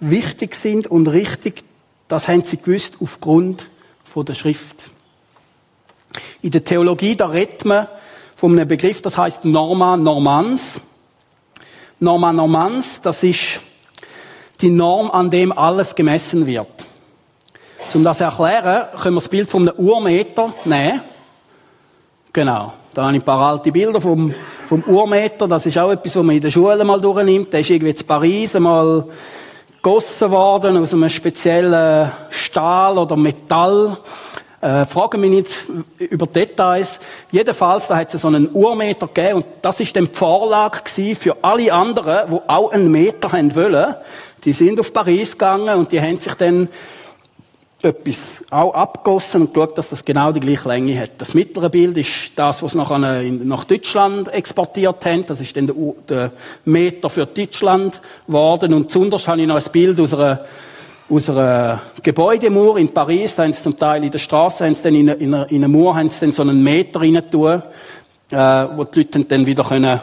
wichtig 0.00 0.54
sind 0.54 0.86
und 0.86 1.08
richtig, 1.08 1.64
das 2.08 2.28
haben 2.28 2.44
sie 2.44 2.56
gewusst 2.56 2.94
aufgrund 3.00 3.68
der 4.16 4.34
Schrift. 4.34 4.90
In 6.42 6.50
der 6.50 6.64
Theologie, 6.64 7.16
da 7.16 7.26
redet 7.26 7.64
man 7.64 7.88
von 8.34 8.52
einem 8.52 8.68
Begriff, 8.68 9.02
das 9.02 9.16
heißt 9.16 9.44
Norma 9.44 9.96
Normans. 9.96 10.80
Norma 11.98 12.32
Normans, 12.32 13.00
das 13.02 13.22
ist 13.22 13.60
die 14.60 14.70
Norm, 14.70 15.10
an 15.10 15.30
dem 15.30 15.56
alles 15.56 15.94
gemessen 15.94 16.46
wird. 16.46 16.68
Um 17.94 18.04
das 18.04 18.18
zu 18.18 18.24
erklären, 18.24 18.88
können 19.00 19.14
wir 19.14 19.20
das 19.20 19.28
Bild 19.28 19.48
von 19.48 19.68
einem 19.68 19.78
Urmeter 19.78 20.52
nehmen. 20.64 21.02
Genau. 22.32 22.72
Da 22.92 23.04
habe 23.04 23.16
ich 23.16 23.22
ein 23.22 23.24
paar 23.24 23.40
alte 23.40 23.70
Bilder 23.72 24.00
vom, 24.00 24.34
vom 24.66 24.82
Urmeter. 24.84 25.46
Das 25.46 25.66
ist 25.66 25.78
auch 25.78 25.90
etwas, 25.90 26.16
was 26.16 26.22
man 26.22 26.36
in 26.36 26.42
der 26.42 26.50
Schule 26.50 26.82
mal 26.84 27.00
durchnimmt. 27.00 27.52
Der 27.52 27.60
ist 27.60 27.70
irgendwie 27.70 27.92
in 27.92 28.06
Paris 28.06 28.56
einmal 28.56 29.04
gegossen 29.82 30.30
worden 30.30 30.76
aus 30.78 30.92
einem 30.92 31.08
speziellen 31.08 32.10
Stahl 32.30 32.98
oder 32.98 33.16
Metall. 33.16 33.96
Äh, 34.66 34.84
fragen 34.84 35.20
mich 35.20 35.30
nicht 35.30 35.50
über 35.96 36.26
Details. 36.26 36.98
Jedenfalls, 37.30 37.86
da 37.86 37.98
hat 37.98 38.12
es 38.12 38.22
so 38.22 38.26
einen 38.26 38.50
Urmeter 38.52 39.06
gegeben 39.06 39.36
und 39.36 39.46
das 39.62 39.78
ist 39.78 39.94
dann 39.94 40.06
die 40.06 40.12
Vorlage 40.12 40.80
für 41.14 41.36
alle 41.40 41.72
anderen, 41.72 42.32
die 42.32 42.48
auch 42.48 42.72
einen 42.72 42.90
Meter 42.90 43.30
haben 43.30 43.54
wollen. 43.54 43.94
Die 44.42 44.52
sind 44.52 44.80
auf 44.80 44.92
Paris 44.92 45.30
gegangen 45.32 45.76
und 45.76 45.92
die 45.92 46.00
haben 46.00 46.18
sich 46.18 46.34
dann 46.34 46.68
etwas 47.80 48.42
auch 48.50 48.74
abgossen 48.74 49.42
und 49.42 49.54
geschaut, 49.54 49.78
dass 49.78 49.90
das 49.90 50.04
genau 50.04 50.32
die 50.32 50.40
gleiche 50.40 50.68
Länge 50.68 51.00
hat. 51.00 51.12
Das 51.18 51.32
mittlere 51.32 51.70
Bild 51.70 51.96
ist 51.96 52.32
das, 52.34 52.60
was 52.60 52.72
sie 52.72 52.78
nachher 52.78 52.98
nach 52.98 53.62
Deutschland 53.62 54.26
exportiert 54.34 55.04
haben. 55.04 55.26
Das 55.26 55.40
ist 55.40 55.56
dann 55.56 55.68
der, 55.68 55.76
der 56.08 56.32
Meter 56.64 57.08
für 57.08 57.26
Deutschland 57.26 58.00
geworden. 58.26 58.74
Und 58.74 58.90
zuunterst 58.90 59.28
habe 59.28 59.42
ich 59.42 59.46
noch 59.46 59.64
ein 59.64 59.72
Bild 59.72 60.00
aus 60.00 60.12
einer, 60.12 60.44
aus 61.08 61.30
einer 61.30 61.82
Gebäudemauer 62.02 62.78
in 62.78 62.92
Paris. 62.92 63.36
Da 63.36 63.44
haben 63.44 63.52
sie 63.52 63.62
zum 63.62 63.78
Teil 63.78 64.04
in 64.04 64.10
der 64.10 64.18
Straße, 64.18 64.64
haben 64.64 64.74
sie 64.74 64.82
dann 64.82 64.94
in, 64.94 65.08
in, 65.08 65.32
in 65.32 65.64
eine 65.64 65.68
Mauer, 65.68 65.96
haben 65.96 66.10
sie 66.10 66.20
dann 66.20 66.32
so 66.32 66.42
einen 66.42 66.62
Meter 66.62 67.00
rein 67.00 67.16
äh, 67.16 68.76
wo 68.76 68.84
die 68.84 69.00
Leute 69.00 69.24
dann 69.24 69.46
wieder 69.46 69.64
können 69.64 70.00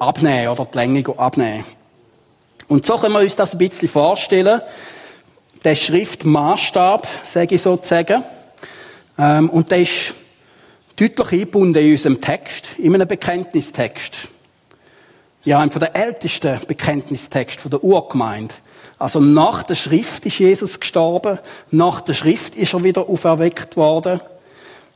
abnehmen 0.00 0.48
oder 0.48 0.64
die 0.64 0.78
Länge 0.78 1.04
abnehmen. 1.16 1.64
Und 2.68 2.86
so 2.86 2.96
können 2.96 3.12
wir 3.12 3.20
uns 3.20 3.36
das 3.36 3.52
ein 3.52 3.58
bisschen 3.58 3.88
vorstellen 3.88 4.60
der 5.64 5.74
Schriftmaßstab, 5.74 7.08
sage 7.24 7.54
ich 7.54 7.62
sozusagen. 7.62 8.22
Ähm, 9.18 9.50
und 9.50 9.70
der 9.70 9.80
ist 9.80 10.14
deutlich 10.96 11.32
eingebunden 11.32 11.82
in 11.82 11.92
unserem 11.92 12.20
Text, 12.20 12.66
in 12.78 12.94
einem 12.94 13.08
Bekenntnistext. 13.08 14.28
Ja, 15.44 15.60
einem 15.60 15.70
von 15.70 15.80
der 15.80 15.96
ältesten 15.96 16.60
Bekenntnistext 16.66 17.60
von 17.60 17.70
der 17.70 17.82
Urgemeinde. 17.82 18.54
Also 18.98 19.20
nach 19.20 19.64
der 19.64 19.74
Schrift 19.74 20.24
ist 20.26 20.38
Jesus 20.38 20.80
gestorben, 20.80 21.38
nach 21.70 22.00
der 22.00 22.14
Schrift 22.14 22.54
ist 22.54 22.74
er 22.74 22.84
wieder 22.84 23.08
auferweckt 23.08 23.76
worden, 23.76 24.20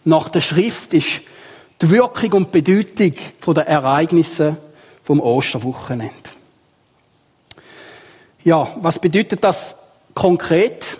nach 0.05 0.29
der 0.29 0.41
Schrift 0.41 0.95
ist 0.95 1.21
die 1.83 1.91
Wirkung 1.91 2.33
und 2.33 2.53
Bedeutung 2.53 3.15
der 3.47 3.67
Ereignisse 3.67 4.57
vom 5.05 5.21
Osterwochenende. 5.21 6.15
Ja, 8.45 8.69
was 8.81 8.99
bedeutet 8.99 9.43
das 9.45 9.75
Konkret, 10.15 10.97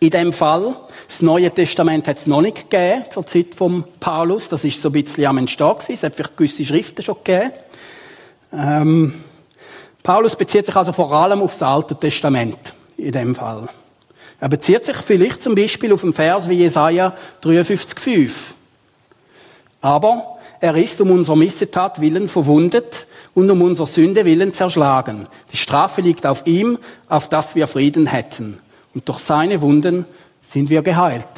in 0.00 0.10
dem 0.10 0.32
Fall, 0.32 0.76
das 1.08 1.22
Neue 1.22 1.50
Testament 1.50 2.06
hat 2.06 2.18
es 2.18 2.26
noch 2.26 2.42
nicht 2.42 2.70
gegeben, 2.70 3.04
zur 3.10 3.26
Zeit 3.26 3.54
von 3.54 3.84
Paulus. 3.98 4.48
Das 4.48 4.62
ist 4.62 4.80
so 4.80 4.90
ein 4.90 4.92
bisschen 4.92 5.24
am 5.26 5.38
Entstehen 5.38 5.74
gewesen. 5.74 5.92
Es 5.94 6.02
hat 6.02 6.14
vielleicht 6.14 6.36
gewisse 6.36 6.64
Schriften 6.64 7.02
schon 7.02 7.16
gegeben. 7.24 7.52
Ähm, 8.52 9.14
Paulus 10.08 10.36
bezieht 10.36 10.64
sich 10.64 10.74
also 10.74 10.94
vor 10.94 11.12
allem 11.12 11.42
auf 11.42 11.52
das 11.52 11.62
Alte 11.62 11.94
Testament, 11.94 12.72
in 12.96 13.12
dem 13.12 13.34
Fall. 13.34 13.68
Er 14.40 14.48
bezieht 14.48 14.82
sich 14.82 14.96
vielleicht 14.96 15.42
zum 15.42 15.54
Beispiel 15.54 15.92
auf 15.92 16.02
einen 16.02 16.14
Vers 16.14 16.48
wie 16.48 16.54
Jesaja 16.54 17.14
53,5. 17.42 18.30
Aber 19.82 20.38
er 20.60 20.74
ist 20.76 20.98
um 21.02 21.10
unser 21.10 21.36
Missetat 21.36 22.00
willen 22.00 22.26
verwundet 22.26 23.06
und 23.34 23.50
um 23.50 23.60
unser 23.60 23.84
Sünde 23.84 24.24
willen 24.24 24.54
zerschlagen. 24.54 25.26
Die 25.52 25.58
Strafe 25.58 26.00
liegt 26.00 26.24
auf 26.24 26.46
ihm, 26.46 26.78
auf 27.10 27.28
dass 27.28 27.54
wir 27.54 27.66
Frieden 27.66 28.06
hätten. 28.06 28.60
Und 28.94 29.06
durch 29.10 29.18
seine 29.18 29.60
Wunden 29.60 30.06
sind 30.40 30.70
wir 30.70 30.80
geheilt. 30.80 31.28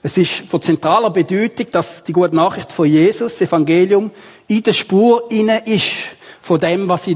Es 0.00 0.16
ist 0.16 0.44
von 0.48 0.62
zentraler 0.62 1.10
Bedeutung, 1.10 1.66
dass 1.72 2.04
die 2.04 2.12
gute 2.12 2.36
Nachricht 2.36 2.70
von 2.70 2.86
Jesus, 2.86 3.32
das 3.32 3.48
Evangelium, 3.48 4.12
in 4.46 4.62
der 4.62 4.74
Spur 4.74 5.28
inne 5.28 5.66
ist 5.66 6.17
von 6.48 6.58
dem, 6.58 6.88
was 6.88 7.06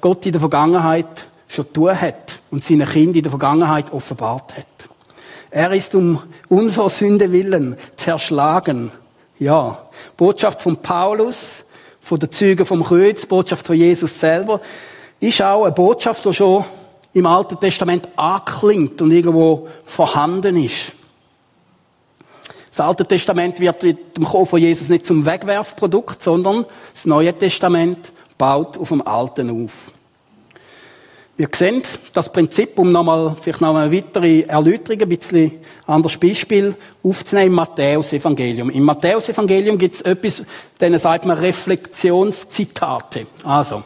Gott 0.00 0.26
in 0.26 0.32
der 0.32 0.40
Vergangenheit 0.40 1.26
schon 1.48 1.72
tun 1.72 2.00
hat 2.00 2.38
und 2.52 2.62
seine 2.62 2.86
Kinder 2.86 3.16
in 3.16 3.22
der 3.24 3.30
Vergangenheit 3.30 3.92
offenbart 3.92 4.56
hat. 4.56 4.64
Er 5.50 5.72
ist 5.72 5.92
um 5.96 6.22
unser 6.48 6.88
Sünde 6.88 7.32
willen 7.32 7.76
zerschlagen. 7.96 8.92
Ja, 9.40 9.86
Botschaft 10.16 10.62
von 10.62 10.76
Paulus, 10.76 11.64
von 12.00 12.20
den 12.20 12.30
Zeugen 12.30 12.64
vom 12.64 12.84
Kreuz, 12.84 13.26
Botschaft 13.26 13.66
von 13.66 13.74
Jesus 13.74 14.20
selber, 14.20 14.60
ist 15.18 15.42
auch 15.42 15.64
eine 15.64 15.72
Botschaft, 15.72 16.24
die 16.24 16.32
schon 16.32 16.64
im 17.12 17.26
Alten 17.26 17.58
Testament 17.58 18.08
anklingt 18.14 19.02
und 19.02 19.10
irgendwo 19.10 19.66
vorhanden 19.84 20.62
ist. 20.62 20.92
Das 22.70 22.80
Alte 22.80 23.04
Testament 23.04 23.58
wird 23.58 23.82
mit 23.82 24.16
dem 24.16 24.24
Kommen 24.24 24.46
von 24.46 24.60
Jesus 24.60 24.88
nicht 24.90 25.06
zum 25.06 25.26
Wegwerfprodukt, 25.26 26.22
sondern 26.22 26.66
das 26.92 27.04
Neue 27.04 27.36
Testament 27.36 28.12
baut 28.38 28.78
auf 28.78 28.88
dem 28.88 29.06
Alten 29.06 29.64
auf. 29.64 29.92
Wir 31.38 31.48
sehen 31.54 31.82
das 32.14 32.32
Prinzip, 32.32 32.78
um 32.78 32.90
nochmal, 32.92 33.36
vielleicht 33.38 33.60
noch 33.60 33.76
eine 33.76 33.92
weitere 33.92 34.40
Erläuterung, 34.42 35.02
ein 35.02 35.08
bisschen 35.08 35.52
anderes 35.86 36.16
Beispiel 36.16 36.74
aufzunehmen, 37.02 37.48
im 37.48 37.54
Matthäus-Evangelium. 37.56 38.70
Im 38.70 38.84
Matthäus-Evangelium 38.84 39.76
gibt 39.76 39.96
es 39.96 40.00
etwas, 40.00 40.42
denen 40.80 40.98
sagt 40.98 41.26
man 41.26 41.36
Reflexionszitate. 41.36 43.26
Also, 43.44 43.82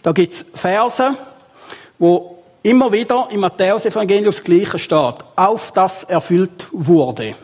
da 0.00 0.12
gibt 0.12 0.32
es 0.32 0.46
Verse, 0.54 1.14
wo 1.98 2.38
immer 2.62 2.90
wieder 2.90 3.28
im 3.32 3.40
Matthäus-Evangelium 3.40 4.32
das 4.32 4.42
Gleiche 4.42 4.78
steht. 4.78 5.16
Auf 5.36 5.72
das 5.72 6.04
erfüllt 6.04 6.68
wurde. 6.72 7.34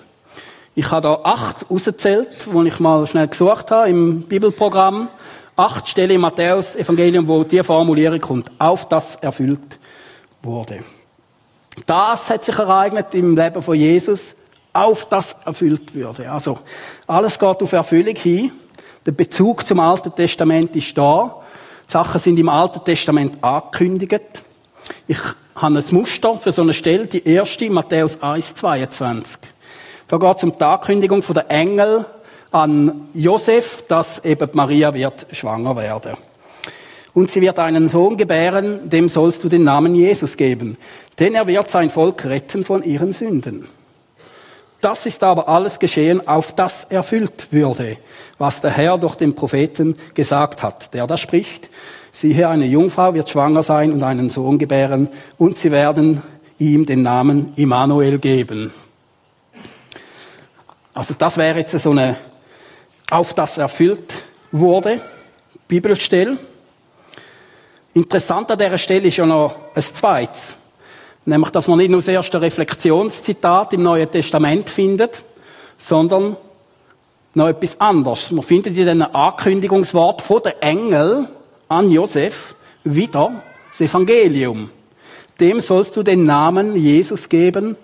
Ich 0.74 0.90
habe 0.90 1.02
da 1.02 1.20
acht 1.22 1.70
ausgezählt, 1.70 2.48
wo 2.50 2.62
ich 2.62 2.80
mal 2.80 3.06
schnell 3.06 3.28
gesucht 3.28 3.70
habe 3.70 3.90
im 3.90 4.22
Bibelprogramm 4.22 5.08
acht 5.56 5.88
Stellen 5.88 6.10
im 6.10 6.20
Matthäus-Evangelium, 6.22 7.26
wo 7.26 7.44
die 7.44 7.62
Formulierung 7.62 8.20
kommt, 8.20 8.50
auf 8.58 8.88
das 8.88 9.16
erfüllt 9.16 9.78
wurde. 10.42 10.80
Das 11.86 12.30
hat 12.30 12.44
sich 12.44 12.58
ereignet 12.58 13.14
im 13.14 13.36
Leben 13.36 13.62
von 13.62 13.74
Jesus, 13.74 14.34
auf 14.72 15.06
das 15.08 15.34
erfüllt 15.44 15.94
würde. 15.94 16.30
Also, 16.30 16.58
alles 17.06 17.38
geht 17.38 17.62
auf 17.62 17.72
Erfüllung 17.72 18.16
hin. 18.16 18.52
Der 19.06 19.12
Bezug 19.12 19.66
zum 19.66 19.80
Alten 19.80 20.14
Testament 20.14 20.74
ist 20.76 20.96
da. 20.96 21.42
Die 21.88 21.92
Sachen 21.92 22.20
sind 22.20 22.38
im 22.38 22.48
Alten 22.48 22.84
Testament 22.84 23.42
angekündigt. 23.42 24.42
Ich 25.06 25.18
habe 25.54 25.78
ein 25.78 25.84
Muster 25.90 26.36
für 26.38 26.52
so 26.52 26.62
eine 26.62 26.72
Stelle, 26.72 27.06
die 27.06 27.26
erste, 27.26 27.70
Matthäus 27.70 28.20
1, 28.20 28.54
22. 28.56 29.38
Da 30.08 30.16
geht 30.16 30.36
es 30.36 30.44
um 30.44 30.56
die 30.58 30.64
Ankündigung 30.64 31.22
der 31.34 31.50
Engel 31.50 32.06
an 32.54 33.08
Josef, 33.14 33.84
dass 33.88 34.24
eben 34.24 34.48
Maria 34.52 34.94
wird 34.94 35.26
schwanger 35.32 35.74
werden. 35.74 36.12
Und 37.12 37.28
sie 37.28 37.40
wird 37.40 37.58
einen 37.58 37.88
Sohn 37.88 38.16
gebären, 38.16 38.88
dem 38.88 39.08
sollst 39.08 39.42
du 39.42 39.48
den 39.48 39.64
Namen 39.64 39.96
Jesus 39.96 40.36
geben, 40.36 40.76
denn 41.18 41.34
er 41.34 41.48
wird 41.48 41.68
sein 41.68 41.90
Volk 41.90 42.24
retten 42.24 42.64
von 42.64 42.84
ihren 42.84 43.12
Sünden. 43.12 43.66
Das 44.80 45.04
ist 45.04 45.24
aber 45.24 45.48
alles 45.48 45.80
geschehen, 45.80 46.28
auf 46.28 46.52
das 46.52 46.84
erfüllt 46.90 47.48
würde, 47.50 47.96
was 48.38 48.60
der 48.60 48.70
Herr 48.70 48.98
durch 48.98 49.16
den 49.16 49.34
Propheten 49.34 49.96
gesagt 50.14 50.62
hat, 50.62 50.94
der 50.94 51.08
da 51.08 51.16
spricht. 51.16 51.68
Siehe, 52.12 52.48
eine 52.48 52.66
Jungfrau 52.66 53.14
wird 53.14 53.30
schwanger 53.30 53.64
sein 53.64 53.92
und 53.92 54.04
einen 54.04 54.30
Sohn 54.30 54.58
gebären, 54.58 55.08
und 55.38 55.56
sie 55.56 55.72
werden 55.72 56.22
ihm 56.60 56.86
den 56.86 57.02
Namen 57.02 57.52
Immanuel 57.56 58.20
geben. 58.20 58.72
Also 60.92 61.14
das 61.18 61.36
wäre 61.36 61.58
jetzt 61.58 61.76
so 61.76 61.90
eine 61.90 62.16
auf 63.10 63.34
das 63.34 63.58
erfüllt 63.58 64.14
wurde. 64.50 65.00
Bibelstelle. 65.68 66.38
Interessant 67.94 68.50
an 68.50 68.58
dieser 68.58 68.78
Stelle 68.78 69.08
ist 69.08 69.16
ja 69.16 69.26
noch 69.26 69.54
ein 69.74 69.82
zweites. 69.82 70.52
Nämlich, 71.24 71.50
dass 71.50 71.68
man 71.68 71.78
nicht 71.78 71.90
nur 71.90 72.00
das 72.00 72.08
erste 72.08 72.40
Reflexionszitat 72.40 73.72
im 73.72 73.82
Neuen 73.82 74.10
Testament 74.10 74.68
findet, 74.68 75.22
sondern 75.78 76.36
noch 77.34 77.48
etwas 77.48 77.80
anderes. 77.80 78.30
Man 78.30 78.42
findet 78.42 78.68
in 78.68 78.74
diesem 78.74 79.02
Ankündigungswort 79.02 80.22
von 80.22 80.42
der 80.42 80.62
Engel 80.62 81.28
an 81.68 81.90
Josef 81.90 82.54
wieder 82.84 83.42
das 83.70 83.80
Evangelium. 83.80 84.70
Dem 85.40 85.60
sollst 85.60 85.96
du 85.96 86.02
den 86.02 86.24
Namen 86.24 86.76
Jesus 86.76 87.28
geben, 87.28 87.76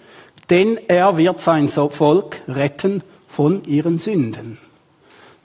denn 0.50 0.78
er 0.88 1.16
wird 1.16 1.40
sein 1.40 1.68
Volk 1.68 2.40
retten 2.46 3.02
von 3.26 3.64
ihren 3.64 3.98
Sünden. 3.98 4.58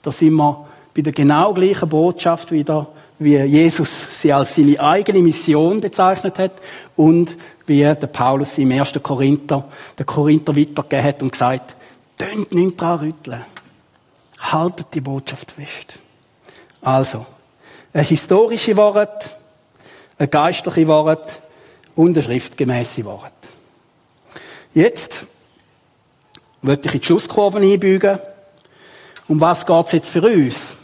Da 0.06 0.12
sind 0.12 0.34
wir 0.34 0.64
bei 0.94 1.02
der 1.02 1.12
genau 1.12 1.52
gleichen 1.52 1.88
Botschaft 1.88 2.52
wieder, 2.52 2.86
wie 3.18 3.38
Jesus 3.38 4.06
sie 4.20 4.32
als 4.32 4.54
seine 4.54 4.78
eigene 4.78 5.18
Mission 5.18 5.80
bezeichnet 5.80 6.38
hat 6.38 6.52
und 6.94 7.36
wie 7.66 7.80
der 7.80 7.94
Paulus 7.94 8.56
im 8.56 8.70
1. 8.70 9.00
Korinther, 9.02 9.64
der 9.98 10.06
Korinther 10.06 10.54
weitergegeben 10.54 11.04
hat 11.04 11.22
und 11.24 11.32
gesagt, 11.32 11.74
tönt 12.16 12.54
nicht 12.54 12.80
dran 12.80 13.00
rütteln. 13.00 13.44
Haltet 14.38 14.94
die 14.94 15.00
Botschaft 15.00 15.50
fest. 15.50 15.98
Also, 16.82 17.26
eine 17.92 18.04
historische 18.04 18.76
Wort, 18.76 19.34
eine 20.18 20.28
geistliche 20.28 20.86
Wort 20.86 21.40
und 21.96 22.16
eine 22.16 22.22
schriftgemäße 22.22 23.04
Wort. 23.04 23.32
Jetzt 24.72 25.26
möchte 26.62 26.86
ich 26.86 26.94
in 26.94 27.00
die 27.00 27.06
Schlusskurve 27.06 27.58
einbügen. 27.58 28.20
Um 29.28 29.40
was 29.40 29.66
geht 29.66 29.86
es 29.86 29.92
jetzt 29.92 30.10
für 30.10 30.22
uns? 30.22 30.74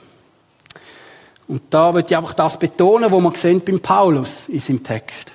Und 1.48 1.62
da 1.70 1.92
möchte 1.92 2.14
ich 2.14 2.16
einfach 2.16 2.34
das 2.34 2.58
betonen, 2.58 3.10
was 3.12 3.22
wir 3.22 3.36
sehen 3.36 3.62
beim 3.64 3.80
Paulus 3.80 4.48
in 4.48 4.60
seinem 4.60 4.82
Text. 4.82 5.32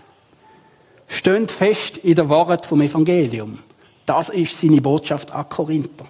Stönt 1.08 1.52
fest 1.52 1.98
in 1.98 2.16
der 2.16 2.28
Wahrheit 2.30 2.66
vom 2.66 2.82
Evangelium. 2.82 3.60
Das 4.06 4.30
ist 4.30 4.60
seine 4.60 4.82
Botschaft 4.82 5.32
an 5.32 5.48
Korinther. 5.48 6.06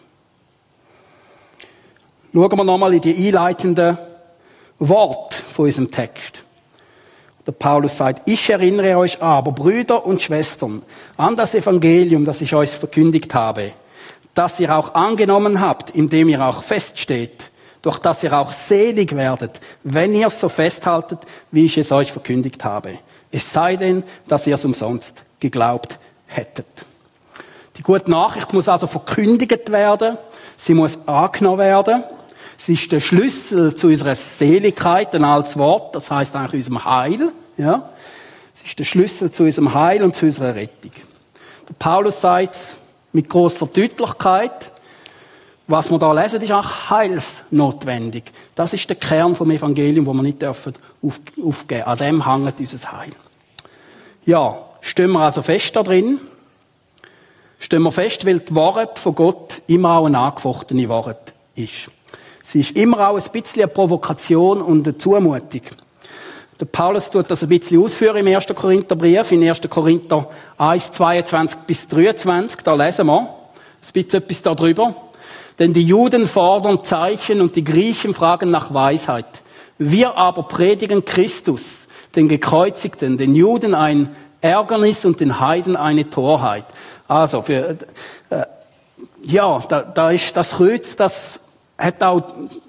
Schauen 2.33 2.57
wir 2.57 2.63
nochmal 2.63 2.93
in 2.93 3.01
die 3.01 3.27
einleitenden 3.27 3.97
Worte 4.79 5.37
von 5.49 5.65
unserem 5.65 5.91
Text. 5.91 6.43
Der 7.45 7.51
Paulus 7.53 7.97
sagt, 7.97 8.27
ich 8.29 8.49
erinnere 8.49 8.97
euch 8.97 9.21
aber, 9.21 9.51
Brüder 9.51 10.05
und 10.05 10.21
Schwestern, 10.21 10.83
an 11.15 11.35
das 11.35 11.55
Evangelium, 11.55 12.25
das 12.25 12.41
ich 12.41 12.53
euch 12.53 12.71
verkündigt 12.71 13.33
habe, 13.33 13.71
das 14.37 14.59
ihr 14.59 14.75
auch 14.75 14.93
angenommen 14.93 15.59
habt, 15.61 15.89
indem 15.89 16.29
ihr 16.29 16.45
auch 16.45 16.63
feststeht, 16.63 17.49
durch 17.81 17.99
das 17.99 18.23
ihr 18.23 18.33
auch 18.37 18.51
selig 18.51 19.15
werdet, 19.15 19.59
wenn 19.83 20.13
ihr 20.13 20.27
es 20.27 20.39
so 20.39 20.49
festhaltet, 20.49 21.19
wie 21.51 21.65
ich 21.65 21.77
es 21.77 21.91
euch 21.91 22.11
verkündigt 22.11 22.63
habe. 22.63 22.99
Es 23.31 23.51
sei 23.51 23.75
denn, 23.75 24.03
dass 24.27 24.47
ihr 24.47 24.55
es 24.55 24.65
umsonst 24.65 25.23
geglaubt 25.39 25.99
hättet. 26.27 26.67
Die 27.77 27.83
gute 27.83 28.09
Nachricht 28.09 28.53
muss 28.53 28.69
also 28.69 28.87
verkündigt 28.87 29.71
werden, 29.71 30.17
sie 30.55 30.73
muss 30.73 30.97
angenommen 31.07 31.59
werden. 31.59 32.03
Sie 32.57 32.73
ist 32.73 32.91
der 32.91 32.99
Schlüssel 32.99 33.75
zu 33.75 33.87
unserer 33.87 34.15
Seligkeit, 34.15 35.13
ein 35.13 35.23
altes 35.23 35.57
Wort, 35.57 35.95
das 35.95 36.09
heißt 36.09 36.35
eigentlich 36.35 36.65
unserem 36.65 36.85
Heil. 36.85 37.31
Ja? 37.57 37.89
Sie 38.55 38.65
ist 38.65 38.79
der 38.79 38.83
Schlüssel 38.83 39.31
zu 39.31 39.43
unserem 39.43 39.73
Heil 39.73 40.03
und 40.03 40.15
zu 40.15 40.25
unserer 40.25 40.55
Rettung. 40.55 40.91
Der 41.69 41.73
Paulus 41.77 42.19
sagt 42.19 42.77
mit 43.17 43.29
großer 43.29 43.65
Deutlichkeit, 43.65 44.71
was 45.65 45.89
wir 45.89 45.97
da 45.97 46.13
lesen, 46.13 46.41
ist 46.41 46.51
auch 46.51 46.91
heilsnotwendig. 46.91 48.23
Das 48.55 48.73
ist 48.73 48.87
der 48.87 48.95
Kern 48.95 49.35
vom 49.35 49.49
Evangelium, 49.51 50.05
wo 50.05 50.13
wir 50.13 50.21
nicht 50.21 50.41
dürfen 50.41 50.75
aufgeben. 51.43 51.83
An 51.83 51.97
dem 51.97 52.25
hängt 52.25 52.59
unser 52.59 52.91
Heil. 52.91 53.11
Ja, 54.25 54.59
stehen 54.81 55.11
wir 55.11 55.21
also 55.21 55.41
fest 55.41 55.75
da 55.75 55.83
drin. 55.83 56.19
Stehen 57.59 57.81
wir 57.81 57.91
fest, 57.91 58.25
weil 58.25 58.39
die 58.39 58.55
Wahrheit 58.55 58.99
von 58.99 59.15
Gott 59.15 59.61
immer 59.65 59.97
auch 59.97 60.05
eine 60.05 60.19
angefochtene 60.19 60.87
Wahrheit 60.87 61.33
ist. 61.55 61.89
Sie 62.43 62.61
ist 62.61 62.77
immer 62.77 63.09
auch 63.09 63.17
ein 63.17 63.31
bisschen 63.31 63.63
eine 63.63 63.67
Provokation 63.67 64.61
und 64.61 64.87
eine 64.87 64.97
Zumutung. 64.97 65.63
Der 66.59 66.65
Paulus 66.65 67.09
tut 67.11 67.29
das 67.29 67.43
ein 67.43 67.49
bisschen 67.49 67.83
ausführen 67.83 68.17
im 68.17 68.27
1. 68.27 68.47
Korintherbrief, 68.47 69.31
in 69.31 69.47
1. 69.47 69.61
Korinther 69.69 70.27
1, 70.57 70.91
22 70.91 71.59
bis 71.67 71.87
23. 71.87 72.61
Da 72.61 72.73
lesen 72.73 73.05
wir 73.05 73.19
ein 73.19 73.93
bisschen 73.93 74.23
etwas 74.23 74.41
darüber. 74.41 74.95
Denn 75.59 75.73
die 75.73 75.83
Juden 75.83 76.27
fordern 76.27 76.83
Zeichen 76.83 77.41
und 77.41 77.55
die 77.55 77.63
Griechen 77.63 78.13
fragen 78.13 78.49
nach 78.49 78.73
Weisheit. 78.73 79.43
Wir 79.77 80.15
aber 80.15 80.43
predigen 80.43 81.05
Christus, 81.05 81.87
den 82.15 82.27
Gekreuzigten, 82.27 83.17
den 83.17 83.35
Juden 83.35 83.75
ein 83.75 84.15
Ärgernis 84.41 85.05
und 85.05 85.19
den 85.19 85.39
Heiden 85.39 85.75
eine 85.75 86.09
Torheit. 86.09 86.65
Also, 87.07 87.43
für, 87.43 87.77
äh, 88.29 88.45
ja, 89.23 89.63
da, 89.67 89.81
da 89.81 90.09
ist 90.09 90.35
das 90.35 90.51
Kreuz, 90.51 90.95
das 90.95 91.39
hat 91.77 92.01
auch 92.01 92.21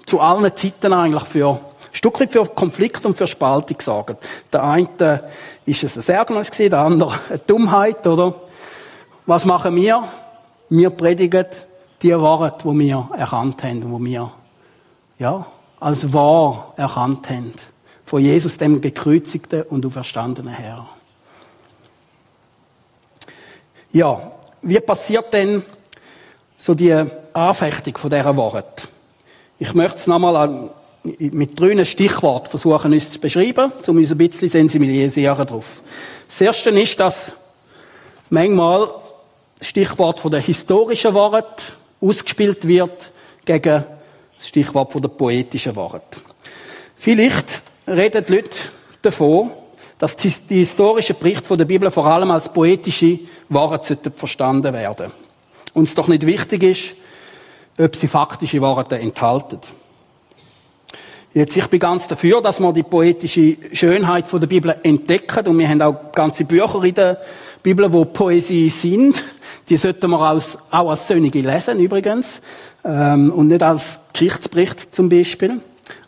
zu 0.05 0.19
allen 0.19 0.55
Zeiten 0.55 0.93
eigentlich 0.93 1.23
für 1.23 1.59
ein 1.91 1.95
Stück 1.95 2.19
weit 2.19 2.31
für 2.31 2.45
Konflikt 2.45 3.05
und 3.05 3.17
für 3.17 3.27
Spaltung 3.27 3.77
gesorgt. 3.77 4.25
Der 4.53 4.63
eine 4.63 5.23
ist 5.65 5.83
es 5.83 6.09
ein 6.09 6.15
Ärgernis 6.15 6.51
gewesen, 6.51 6.71
der 6.71 6.79
andere 6.79 7.19
eine 7.29 7.39
Dummheit, 7.39 8.05
oder? 8.05 8.35
Was 9.25 9.45
machen 9.45 9.75
wir? 9.75 10.03
Wir 10.69 10.89
predigen 10.91 11.45
die 12.01 12.13
Wahrheit, 12.13 12.63
die 12.63 12.79
wir 12.79 13.09
erkannt 13.17 13.63
haben, 13.63 13.81
die 13.81 14.11
wir, 14.11 14.31
ja, 15.17 15.45
als 15.79 16.13
wahr 16.13 16.73
erkannt 16.77 17.29
haben. 17.29 17.53
Von 18.05 18.21
Jesus, 18.21 18.57
dem 18.57 18.81
gekreuzigten 18.81 19.63
und 19.63 19.85
auferstandenen 19.85 20.53
Herr. 20.53 20.87
Ja, 23.91 24.31
wie 24.61 24.79
passiert 24.79 25.33
denn 25.33 25.63
so 26.57 26.73
die 26.73 26.93
Anfechtung 27.33 27.97
von 27.97 28.09
dieser 28.09 28.37
Wahrheit? 28.37 28.87
Ich 29.57 29.73
möchte 29.73 29.97
es 29.97 30.07
nochmal 30.07 30.71
mit 31.03 31.59
drei 31.59 31.83
Stichworten 31.85 32.49
versuchen, 32.49 32.93
uns 32.93 33.11
zu 33.11 33.19
beschreiben, 33.19 33.71
um 33.87 33.97
uns 33.97 34.11
ein 34.11 34.17
bisschen 34.17 34.49
sensibilisieren 34.49 35.37
darauf. 35.37 35.81
Das 36.27 36.41
erste 36.41 36.69
ist, 36.71 36.99
dass 36.99 37.31
manchmal 38.29 38.89
das 39.57 39.67
Stichwort 39.67 40.19
von 40.19 40.31
der 40.31 40.41
historischen 40.41 41.13
Wahrheit 41.13 41.73
ausgespielt 42.01 42.67
wird 42.67 43.11
gegen 43.45 43.85
das 44.37 44.47
Stichwort 44.47 44.91
von 44.91 45.01
der 45.01 45.09
poetischen 45.09 45.75
Wahrheit. 45.75 46.03
Vielleicht 46.95 47.63
reden 47.87 48.25
die 48.27 48.33
Leute 48.33 48.59
davon, 49.01 49.51
dass 49.97 50.15
die, 50.15 50.31
historischen 50.49 51.17
Berichte 51.19 51.57
der 51.57 51.65
Bibel 51.65 51.91
vor 51.91 52.05
allem 52.05 52.31
als 52.31 52.51
poetische 52.51 53.19
Wahrheit 53.49 53.85
verstanden 54.15 54.73
werden. 54.73 55.11
Und 55.73 55.87
es 55.87 55.95
doch 55.95 56.07
nicht 56.07 56.25
wichtig 56.25 56.63
ist, 56.63 56.83
ob 57.77 57.95
sie 57.95 58.07
faktische 58.07 58.61
Wahrheiten 58.61 58.99
enthalten. 58.99 59.59
Jetzt, 61.31 61.55
ich 61.55 61.67
bin 61.67 61.79
ganz 61.79 62.07
dafür, 62.07 62.41
dass 62.41 62.59
wir 62.59 62.73
die 62.73 62.81
poetische 62.81 63.57
Schönheit 63.71 64.25
von 64.25 64.39
der 64.39 64.47
Bibel 64.47 64.75
entdecken. 64.81 65.45
Und 65.45 65.59
wir 65.59 65.69
haben 65.69 65.81
auch 65.81 66.11
ganze 66.11 66.43
Bücher 66.43 66.83
in 66.83 66.95
der 66.95 67.21
Bibel, 67.61 67.91
wo 67.93 68.05
Poesie 68.05 68.69
sind. 68.69 69.23
Die 69.69 69.77
sollten 69.77 70.09
wir 70.09 70.19
als, 70.19 70.57
auch 70.71 70.89
als 70.89 71.07
Sönige 71.07 71.41
lesen, 71.41 71.79
übrigens. 71.79 72.41
Ähm, 72.83 73.31
und 73.31 73.49
nicht 73.49 73.61
als 73.61 73.99
Geschichtsbericht 74.11 74.95
zum 74.95 75.07
Beispiel. 75.07 75.61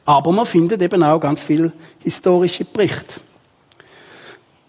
Aber 0.05 0.31
man 0.31 0.47
findet 0.47 0.81
eben 0.81 1.03
auch 1.03 1.19
ganz 1.19 1.43
viel 1.43 1.71
historische 1.99 2.65
Berichte. 2.65 3.21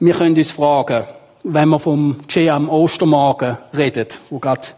Wir 0.00 0.12
können 0.12 0.36
uns 0.36 0.50
fragen, 0.50 1.04
wenn 1.44 1.70
wir 1.70 1.78
vom 1.78 2.18
Geschehen 2.26 2.50
am 2.50 2.68
Ostermorgen 2.68 3.56
reden, 3.72 4.08
wo 4.28 4.38
gerade 4.38 4.68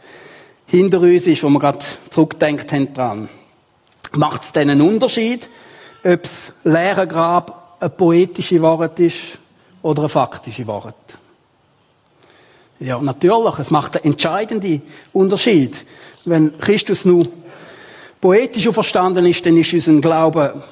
hinter 0.66 1.00
uns 1.00 1.26
ist, 1.26 1.42
wo 1.42 1.48
wir 1.48 1.58
gerade 1.58 1.80
zurückdenkt 2.10 2.70
haben 2.70 2.94
dran. 2.94 3.28
Macht 4.16 4.44
es 4.44 4.52
denn 4.52 4.70
einen 4.70 4.80
Unterschied, 4.80 5.48
ob 6.04 6.22
das 6.22 6.52
leere 6.62 7.06
Grab 7.06 7.76
eine 7.80 7.90
poetische 7.90 8.62
Wahrheit 8.62 8.98
ist 9.00 9.38
oder 9.82 10.02
eine 10.02 10.08
faktische 10.08 10.66
Wahrheit? 10.66 10.94
Ja, 12.78 13.00
natürlich. 13.00 13.58
Es 13.58 13.70
macht 13.70 13.96
einen 13.96 14.12
entscheidenden 14.12 14.82
Unterschied. 15.12 15.84
Wenn 16.24 16.58
Christus 16.58 17.04
nur 17.04 17.28
poetisch 18.20 18.68
verstanden 18.68 19.26
ist, 19.26 19.44
dann 19.46 19.56
ist 19.56 19.72
unser 19.72 20.00
Glaube 20.00 20.62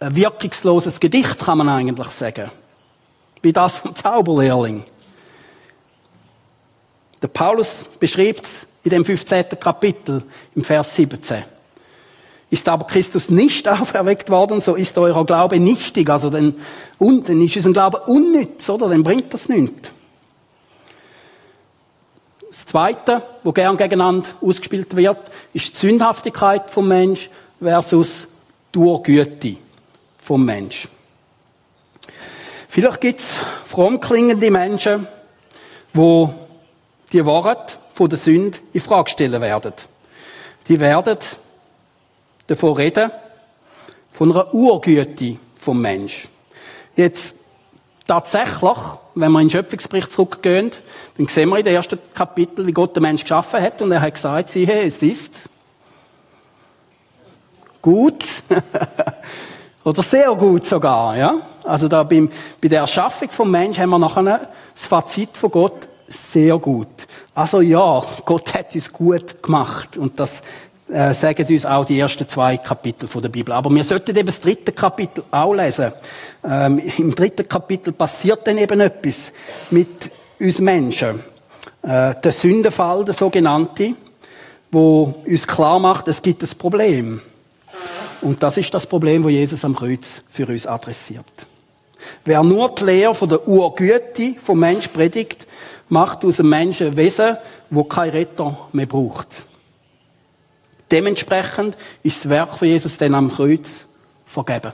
ein 0.00 0.16
wirkungsloses 0.16 0.98
Gedicht, 1.00 1.38
kann 1.38 1.58
man 1.58 1.68
eigentlich 1.68 2.08
sagen. 2.08 2.50
Wie 3.40 3.52
das 3.52 3.76
vom 3.76 3.94
Zauberlehrling. 3.94 4.84
Der 7.20 7.28
Paulus 7.28 7.84
beschreibt 8.00 8.46
in 8.82 8.90
dem 8.90 9.04
15. 9.04 9.44
Kapitel 9.60 10.24
im 10.56 10.64
Vers 10.64 10.94
17. 10.96 11.44
Ist 12.52 12.68
aber 12.68 12.86
Christus 12.86 13.30
nicht 13.30 13.66
auferweckt 13.68 14.28
worden, 14.28 14.60
so 14.60 14.74
ist 14.74 14.98
euer 14.98 15.24
Glaube 15.24 15.58
nichtig. 15.58 16.10
Also 16.10 16.28
und, 16.28 17.28
dann 17.28 17.42
ist 17.42 17.56
unser 17.56 17.72
Glaube 17.72 18.00
unnütz, 18.00 18.68
oder? 18.68 18.90
Dann 18.90 19.02
bringt 19.02 19.32
das 19.32 19.48
nichts. 19.48 19.90
Das 22.50 22.66
Zweite, 22.66 23.22
wo 23.42 23.52
gern 23.52 23.78
gegeneinander 23.78 24.28
ausgespielt 24.42 24.94
wird, 24.94 25.30
ist 25.54 25.72
die 25.72 25.78
Sündhaftigkeit 25.78 26.70
vom 26.70 26.88
Mensch 26.88 27.30
versus 27.58 28.28
die 28.74 28.98
Güte 29.02 29.56
vom 30.18 30.44
Mensch. 30.44 30.88
Vielleicht 32.68 33.00
gibt 33.00 33.20
es 33.20 33.38
fromm 33.64 33.98
klingende 33.98 34.50
Menschen, 34.50 35.06
wo 35.94 36.34
die 37.14 37.24
Worte 37.24 37.78
von 37.94 38.10
der 38.10 38.18
Sünde 38.18 38.58
in 38.74 38.82
Frage 38.82 39.10
stellen 39.10 39.40
werden. 39.40 39.72
Die 40.68 40.78
werden 40.78 41.16
davon 42.54 42.74
reden, 42.74 43.10
von 44.12 44.30
einer 44.30 44.52
Urgüte 44.54 45.36
vom 45.54 45.80
Mensch. 45.80 46.28
Jetzt, 46.96 47.34
tatsächlich, 48.06 48.78
wenn 49.14 49.32
wir 49.32 49.40
in 49.40 49.48
den 49.48 49.50
Schöpfungsbericht 49.50 50.12
zurückgehen, 50.12 50.70
dann 51.16 51.28
sehen 51.28 51.48
wir 51.48 51.58
in 51.58 51.64
den 51.64 51.74
ersten 51.74 51.98
Kapitel, 52.14 52.66
wie 52.66 52.72
Gott 52.72 52.94
den 52.96 53.02
Mensch 53.02 53.22
geschaffen 53.22 53.60
hat, 53.60 53.80
und 53.82 53.92
er 53.92 54.00
hat 54.00 54.14
gesagt, 54.14 54.50
siehe, 54.50 54.82
es 54.82 55.02
ist 55.02 55.48
gut. 57.80 58.24
Oder 59.84 60.02
sehr 60.02 60.32
gut 60.34 60.64
sogar, 60.64 61.16
ja. 61.16 61.40
Also 61.64 61.88
da 61.88 62.04
beim, 62.04 62.30
bei 62.60 62.68
der 62.68 62.80
Erschaffung 62.80 63.30
vom 63.30 63.50
Mensch 63.50 63.78
haben 63.78 63.90
wir 63.90 63.98
nachher 63.98 64.48
das 64.74 64.86
Fazit 64.86 65.36
von 65.36 65.50
Gott 65.50 65.88
sehr 66.06 66.58
gut. 66.58 67.06
Also 67.34 67.60
ja, 67.60 68.02
Gott 68.24 68.54
hat 68.54 68.74
uns 68.74 68.92
gut 68.92 69.42
gemacht. 69.42 69.96
Und 69.96 70.20
das 70.20 70.42
äh, 70.88 71.12
sagen 71.14 71.46
uns 71.48 71.66
auch 71.66 71.84
die 71.84 71.98
ersten 71.98 72.28
zwei 72.28 72.56
Kapitel 72.56 73.06
von 73.06 73.22
der 73.22 73.28
Bibel. 73.28 73.52
Aber 73.52 73.70
wir 73.70 73.84
sollten 73.84 74.16
eben 74.16 74.26
das 74.26 74.40
dritte 74.40 74.72
Kapitel 74.72 75.24
auch 75.30 75.54
lesen. 75.54 75.92
Ähm, 76.44 76.80
Im 76.98 77.14
dritten 77.14 77.48
Kapitel 77.48 77.92
passiert 77.92 78.46
dann 78.46 78.58
eben 78.58 78.80
etwas 78.80 79.32
mit 79.70 80.10
uns 80.40 80.60
Menschen. 80.60 81.20
Äh, 81.82 82.14
der 82.22 82.32
Sündenfall, 82.32 83.04
der 83.04 83.14
sogenannte, 83.14 83.94
wo 84.70 85.22
uns 85.26 85.46
klar 85.46 85.78
macht, 85.78 86.08
es 86.08 86.20
gibt 86.20 86.42
ein 86.42 86.58
Problem. 86.58 87.20
Und 88.20 88.42
das 88.42 88.56
ist 88.56 88.72
das 88.72 88.86
Problem, 88.86 89.24
wo 89.24 89.28
Jesus 89.28 89.64
am 89.64 89.74
Kreuz 89.74 90.22
für 90.30 90.46
uns 90.46 90.66
adressiert. 90.66 91.46
Wer 92.24 92.42
nur 92.42 92.74
die 92.74 92.84
Lehre 92.84 93.14
von 93.14 93.28
der 93.28 93.46
Urgüte 93.46 94.34
vom 94.42 94.58
Mensch 94.58 94.88
predigt, 94.88 95.46
macht 95.88 96.24
aus 96.24 96.36
dem 96.36 96.48
Menschen 96.48 96.88
ein 96.88 96.96
Wesen, 96.96 97.36
wo 97.70 97.84
kein 97.84 98.10
Retter 98.10 98.56
mehr 98.72 98.86
braucht. 98.86 99.28
Dementsprechend 100.92 101.76
ist 102.02 102.18
das 102.18 102.28
Werk 102.28 102.58
von 102.58 102.68
Jesus 102.68 102.98
dann 102.98 103.14
am 103.14 103.32
Kreuz 103.32 103.86
vergeben. 104.26 104.72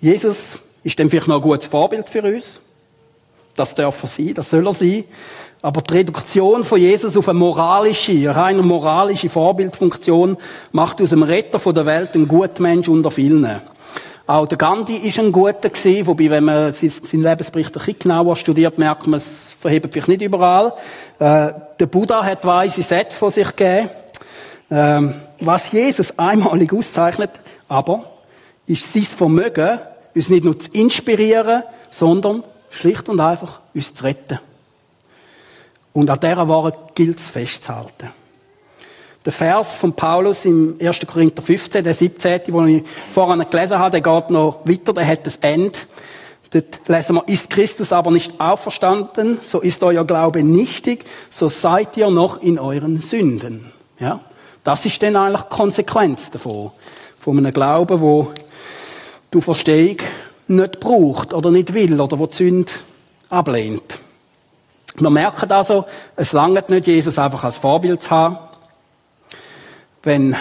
Jesus 0.00 0.58
ist 0.82 0.98
dann 0.98 1.10
vielleicht 1.10 1.28
noch 1.28 1.36
ein 1.36 1.42
gutes 1.42 1.66
Vorbild 1.66 2.08
für 2.08 2.22
uns. 2.22 2.60
Das 3.54 3.74
darf 3.74 4.02
er 4.02 4.06
sein, 4.08 4.34
das 4.34 4.50
soll 4.50 4.66
er 4.66 4.74
sein. 4.74 5.04
Aber 5.62 5.80
die 5.82 5.94
Reduktion 5.94 6.64
von 6.64 6.80
Jesus 6.80 7.16
auf 7.16 7.28
eine 7.28 7.38
moralische, 7.38 8.34
rein 8.34 8.58
moralische 8.58 9.30
Vorbildfunktion 9.30 10.36
macht 10.72 11.00
aus 11.00 11.10
dem 11.10 11.22
Retter 11.22 11.72
der 11.72 11.86
Welt 11.86 12.14
einen 12.14 12.26
guten 12.26 12.62
Mensch 12.62 12.88
unter 12.88 13.10
vielen. 13.10 13.60
Auch 14.26 14.46
der 14.46 14.56
Gandhi 14.56 14.96
ist 14.96 15.18
ein 15.18 15.32
guter 15.32 15.68
gewesen, 15.68 16.06
wobei, 16.06 16.30
wenn 16.30 16.44
man 16.44 16.72
seinen 16.72 17.22
Lebensbericht 17.22 17.68
ein 17.68 17.72
bisschen 17.72 17.98
genauer 17.98 18.36
studiert, 18.36 18.78
merkt 18.78 19.06
man, 19.06 19.18
es 19.18 19.54
verhebt 19.60 19.92
vielleicht 19.92 20.08
nicht 20.08 20.22
überall. 20.22 20.72
Äh, 21.18 21.52
der 21.78 21.86
Buddha 21.86 22.24
hat 22.24 22.42
weise 22.44 22.82
Sätze 22.82 23.18
von 23.18 23.30
sich 23.30 23.54
gegeben. 23.54 23.90
Ähm, 24.70 25.14
was 25.40 25.70
Jesus 25.72 26.18
einmalig 26.18 26.72
auszeichnet, 26.72 27.32
aber, 27.68 28.10
ist 28.66 28.90
sein 28.90 29.04
Vermögen, 29.04 29.78
uns 30.14 30.30
nicht 30.30 30.44
nur 30.44 30.58
zu 30.58 30.70
inspirieren, 30.72 31.62
sondern 31.90 32.44
schlicht 32.70 33.08
und 33.10 33.20
einfach 33.20 33.60
uns 33.74 33.92
zu 33.92 34.04
retten. 34.04 34.38
Und 35.92 36.08
an 36.08 36.18
dieser 36.18 36.48
Wahrheit 36.48 36.94
gilt 36.94 37.18
es 37.18 37.28
festzuhalten. 37.28 38.23
Der 39.24 39.32
Vers 39.32 39.72
von 39.72 39.94
Paulus 39.94 40.44
im 40.44 40.76
1. 40.78 41.06
Korinther 41.06 41.40
15, 41.40 41.82
der 41.82 41.94
17., 41.94 42.40
den 42.46 42.68
ich 42.68 42.84
vorhin 43.14 43.42
gelesen 43.48 43.78
habe, 43.78 43.98
der 43.98 44.02
geht 44.02 44.28
noch 44.28 44.60
weiter, 44.64 44.92
der 44.92 45.06
hat 45.06 45.26
das 45.26 45.36
Ende. 45.36 45.78
Dort 46.50 46.80
lesen 46.86 47.16
wir, 47.16 47.24
ist 47.26 47.48
Christus 47.48 47.90
aber 47.90 48.10
nicht 48.10 48.38
auferstanden, 48.38 49.38
so 49.40 49.60
ist 49.60 49.82
euer 49.82 50.04
Glaube 50.04 50.42
nichtig, 50.42 51.06
so 51.30 51.48
seid 51.48 51.96
ihr 51.96 52.10
noch 52.10 52.42
in 52.42 52.58
euren 52.58 52.98
Sünden. 52.98 53.72
Ja? 53.98 54.20
Das 54.62 54.84
ist 54.84 55.02
dann 55.02 55.16
eigentlich 55.16 55.48
Konsequenz 55.48 56.30
davon. 56.30 56.70
Von 57.18 57.38
einem 57.38 57.52
Glauben, 57.52 58.02
wo 58.02 58.30
du 59.30 59.40
Verstehung 59.40 59.96
nicht 60.48 60.80
braucht 60.80 61.32
oder 61.32 61.50
nicht 61.50 61.72
will 61.72 61.98
oder 61.98 62.18
wo 62.18 62.26
die 62.26 62.36
Sünde 62.36 62.72
ablehnt. 63.30 63.98
Wir 64.96 65.10
merken 65.10 65.50
also, 65.50 65.86
es 66.14 66.32
langt 66.32 66.68
nicht, 66.68 66.86
Jesus 66.86 67.18
einfach 67.18 67.42
als 67.42 67.56
Vorbild 67.56 68.02
zu 68.02 68.10
haben 68.10 68.36
wenn 70.06 70.36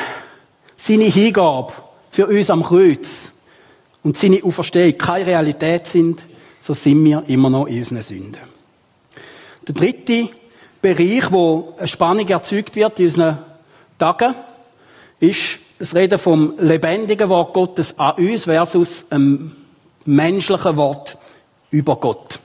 seine 0.76 1.06
Hingabe 1.06 1.74
für 2.10 2.28
uns 2.28 2.50
am 2.50 2.64
Kreuz 2.64 3.32
und 4.04 4.18
seine 4.18 4.44
Auferstehung 4.44 4.98
keine 4.98 5.26
Realität 5.26 5.88
sind, 5.88 6.22
so 6.60 6.74
sind 6.74 7.04
wir 7.04 7.24
immer 7.28 7.50
noch 7.50 7.68
in 7.68 7.80
unseren 7.80 8.02
Sünden. 8.02 8.42
Der 9.68 9.74
dritte 9.74 10.30
Bereich, 10.82 11.32
wo 11.32 11.76
eine 11.78 11.88
Spannung 11.88 12.28
erzeugt 12.28 12.76
wird 12.76 13.00
in 13.00 13.06
unseren 13.06 13.40
Tagen, 13.98 14.36
ist 15.20 15.60
das 15.80 15.96
Reden 15.96 16.20
vom 16.20 16.54
lebendigen 16.60 17.30
Wort 17.30 17.54
Gottes 17.54 17.98
an 17.98 18.16
uns 18.18 18.44
versus 18.44 19.06
einem 19.10 19.56
menschlichen 20.06 20.76
Wort 20.76 21.18
über 21.72 21.96
Gott. 21.96 22.40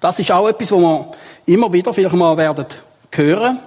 Das 0.00 0.18
ist 0.18 0.30
auch 0.30 0.48
etwas, 0.48 0.70
wo 0.72 0.80
wir 0.80 1.12
immer 1.46 1.72
wieder 1.72 1.92
vielleicht 1.92 2.14
mal 2.14 2.36
werden 2.36 2.66
hören 3.12 3.58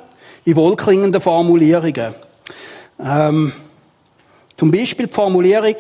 in 0.46 0.56
wohlklingenden 0.56 1.22
Formulierungen. 1.22 2.14
Ähm, 3.00 3.54
zum 4.58 4.72
Beispiel 4.72 5.08
die 5.08 5.14
Formulierung, 5.14 5.76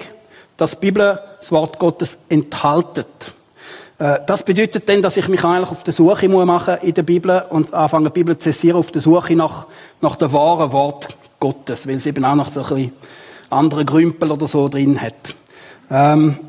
dass 0.57 0.71
die 0.71 0.77
Bibel 0.77 1.19
das 1.39 1.51
Wort 1.51 1.79
Gottes 1.79 2.17
enthaltet. 2.29 3.33
Äh, 3.97 4.19
das 4.25 4.43
bedeutet 4.43 4.87
dann, 4.89 5.01
dass 5.01 5.17
ich 5.17 5.27
mich 5.27 5.43
eigentlich 5.43 5.69
auf 5.69 5.83
der 5.83 5.93
Suche 5.93 6.29
muss 6.29 6.45
machen 6.45 6.77
in 6.81 6.93
der 6.93 7.03
Bibel 7.03 7.43
und 7.49 7.73
anfange, 7.73 8.09
die 8.09 8.13
Bibel 8.13 8.37
zu 8.37 8.51
zitieren, 8.51 8.77
auf 8.77 8.91
der 8.91 9.01
Suche 9.01 9.35
nach, 9.35 9.67
nach 10.01 10.15
dem 10.15 10.33
wahren 10.33 10.71
Wort 10.71 11.15
Gottes, 11.39 11.87
weil 11.87 11.97
es 11.97 12.05
eben 12.05 12.25
auch 12.25 12.35
noch 12.35 12.49
so 12.49 12.61
ein 12.61 12.67
bisschen 12.69 12.93
andere 13.49 13.85
Grümpel 13.85 14.31
oder 14.31 14.47
so 14.47 14.69
drin 14.69 15.01
hat. 15.01 15.35
Ähm, 15.89 16.39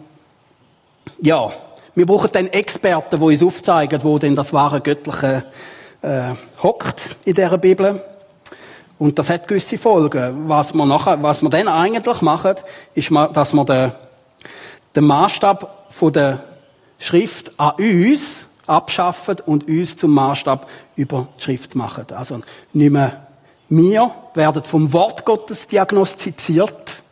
ja, 1.21 1.53
wir 1.95 2.07
brauchen 2.07 2.31
dann 2.33 2.47
Experten, 2.47 3.19
die 3.19 3.25
uns 3.25 3.43
aufzeigen, 3.43 4.03
wo 4.03 4.19
denn 4.19 4.37
das 4.37 4.53
wahre 4.53 4.81
Göttliche 4.81 5.45
äh, 6.03 6.35
hockt 6.63 7.17
in 7.25 7.35
dieser 7.35 7.59
Bibel. 7.59 8.03
Und 8.99 9.19
das 9.19 9.31
hat 9.31 9.49
gewisse 9.49 9.79
Folgen. 9.79 10.49
Was 10.49 10.75
wir 10.75 10.87
nachher, 10.87 11.21
was 11.23 11.43
wir 11.43 11.51
dann 11.51 11.69
eigentlich 11.69 12.21
machen, 12.23 12.55
ist, 12.95 13.11
dass 13.33 13.53
wir 13.53 13.65
den, 13.65 13.93
den 14.95 15.05
Maßstab 15.05 15.87
von 15.91 16.13
der 16.13 16.45
Schrift 16.99 17.53
an 17.59 17.73
uns 17.79 18.47
abschaffen 18.67 19.37
und 19.45 19.67
uns 19.67 19.97
zum 19.97 20.13
Maßstab 20.13 20.69
über 20.95 21.27
die 21.39 21.43
Schrift 21.43 21.75
machen. 21.75 22.07
Also 22.13 22.41
nicht 22.73 22.93
mehr 22.93 23.27
wir 23.75 24.15
werden 24.35 24.65
vom 24.65 24.93
Wort 24.93 25.25
Gottes 25.25 25.67
diagnostiziert, 25.67 27.03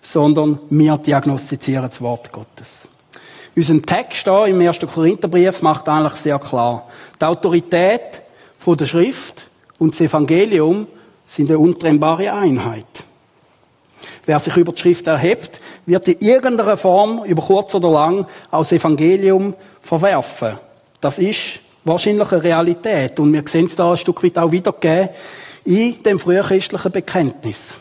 sondern 0.00 0.60
wir 0.70 0.96
diagnostizieren 0.98 1.88
das 1.88 2.00
Wort 2.00 2.30
Gottes. 2.30 2.86
Unser 3.56 3.82
Text 3.82 4.24
hier 4.24 4.46
im 4.46 4.60
1. 4.60 4.78
Korintherbrief 4.80 5.60
macht 5.62 5.88
eigentlich 5.88 6.14
sehr 6.14 6.38
klar, 6.38 6.86
die 7.20 7.24
Autorität 7.24 8.22
von 8.58 8.76
der 8.76 8.86
Schrift 8.86 9.46
und 9.78 9.92
das 9.92 10.00
Evangelium 10.00 10.86
sind 11.24 11.50
eine 11.50 11.58
untrennbare 11.58 12.32
Einheit. 12.32 13.04
Wer 14.24 14.38
sich 14.38 14.56
über 14.56 14.72
die 14.72 14.80
Schrift 14.80 15.06
erhebt, 15.06 15.60
wird 15.86 16.06
in 16.06 16.20
irgendeiner 16.20 16.76
Form, 16.76 17.24
über 17.24 17.42
kurz 17.42 17.74
oder 17.74 17.90
lang, 17.90 18.26
aus 18.50 18.70
Evangelium 18.70 19.54
verwerfen. 19.80 20.58
Das 21.00 21.18
ist 21.18 21.60
wahrscheinlich 21.84 22.30
eine 22.30 22.42
Realität. 22.42 23.18
Und 23.18 23.32
wir 23.32 23.42
sehen 23.46 23.66
es 23.66 23.76
da 23.76 23.90
ein 23.90 23.96
Stück 23.96 24.22
weit 24.22 24.38
auch 24.38 24.52
wiedergegeben 24.52 25.08
in 25.64 26.02
dem 26.02 26.18
frühchristlichen 26.18 26.92
Bekenntnis. 26.92 27.74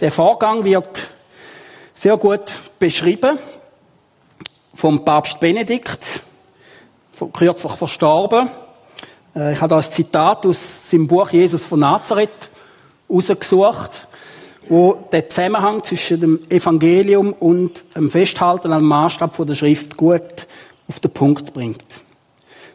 Der 0.00 0.10
Vorgang 0.10 0.64
wird 0.64 1.06
sehr 1.94 2.16
gut 2.16 2.54
beschrieben 2.78 3.38
vom 4.76 5.04
Papst 5.04 5.40
Benedikt, 5.40 6.04
kürzlich 7.32 7.72
verstorben. 7.72 8.50
Äh, 9.34 9.54
ich 9.54 9.60
habe 9.60 9.70
da 9.70 9.78
ein 9.78 9.82
Zitat 9.82 10.46
aus 10.46 10.90
seinem 10.90 11.06
Buch 11.06 11.30
Jesus 11.30 11.64
von 11.64 11.80
Nazareth 11.80 12.50
rausgesucht, 13.08 14.06
wo 14.68 14.98
der 15.10 15.28
Zusammenhang 15.28 15.82
zwischen 15.82 16.20
dem 16.20 16.40
Evangelium 16.50 17.32
und 17.32 17.84
dem 17.94 18.10
Festhalten 18.10 18.72
am 18.72 18.84
Maßstab 18.84 19.34
der 19.46 19.54
Schrift 19.54 19.96
gut 19.96 20.46
auf 20.88 21.00
den 21.00 21.10
Punkt 21.10 21.54
bringt. 21.54 22.00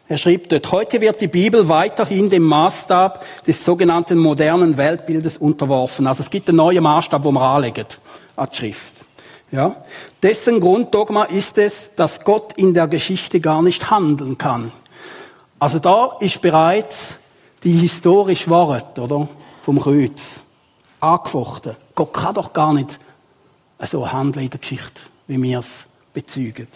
Er 0.08 0.18
schrieb 0.18 0.48
dort, 0.48 0.72
heute 0.72 1.00
wird 1.00 1.20
die 1.20 1.28
Bibel 1.28 1.68
weiterhin 1.68 2.28
dem 2.28 2.42
Maßstab 2.42 3.24
des 3.46 3.64
sogenannten 3.64 4.18
modernen 4.18 4.76
Weltbildes 4.76 5.38
unterworfen. 5.38 6.06
Also 6.06 6.22
es 6.22 6.30
gibt 6.30 6.48
einen 6.48 6.56
neuen 6.56 6.82
Maßstab, 6.82 7.24
wo 7.24 7.30
wir 7.30 7.40
anlegen 7.40 7.86
an 8.36 8.48
die 8.52 8.56
Schrift. 8.56 8.91
Ja? 9.52 9.76
Dessen 10.22 10.60
Grunddogma 10.60 11.24
ist 11.24 11.58
es, 11.58 11.90
dass 11.94 12.24
Gott 12.24 12.54
in 12.56 12.74
der 12.74 12.88
Geschichte 12.88 13.38
gar 13.38 13.62
nicht 13.62 13.90
handeln 13.90 14.38
kann. 14.38 14.72
Also 15.58 15.78
da 15.78 16.16
ist 16.18 16.40
bereits 16.40 17.14
die 17.62 17.72
historische 17.72 18.50
Wahrheit, 18.50 18.98
oder? 18.98 19.28
Vom 19.62 19.78
Kreuz. 19.78 20.40
Angefochten. 20.98 21.76
Gott 21.94 22.12
kann 22.12 22.34
doch 22.34 22.52
gar 22.52 22.72
nicht 22.72 22.98
so 23.80 24.10
handeln 24.10 24.44
in 24.44 24.50
der 24.50 24.58
Geschichte, 24.58 25.02
wie 25.26 25.40
wir 25.40 25.58
es 25.58 25.84
bezügen. 26.12 26.68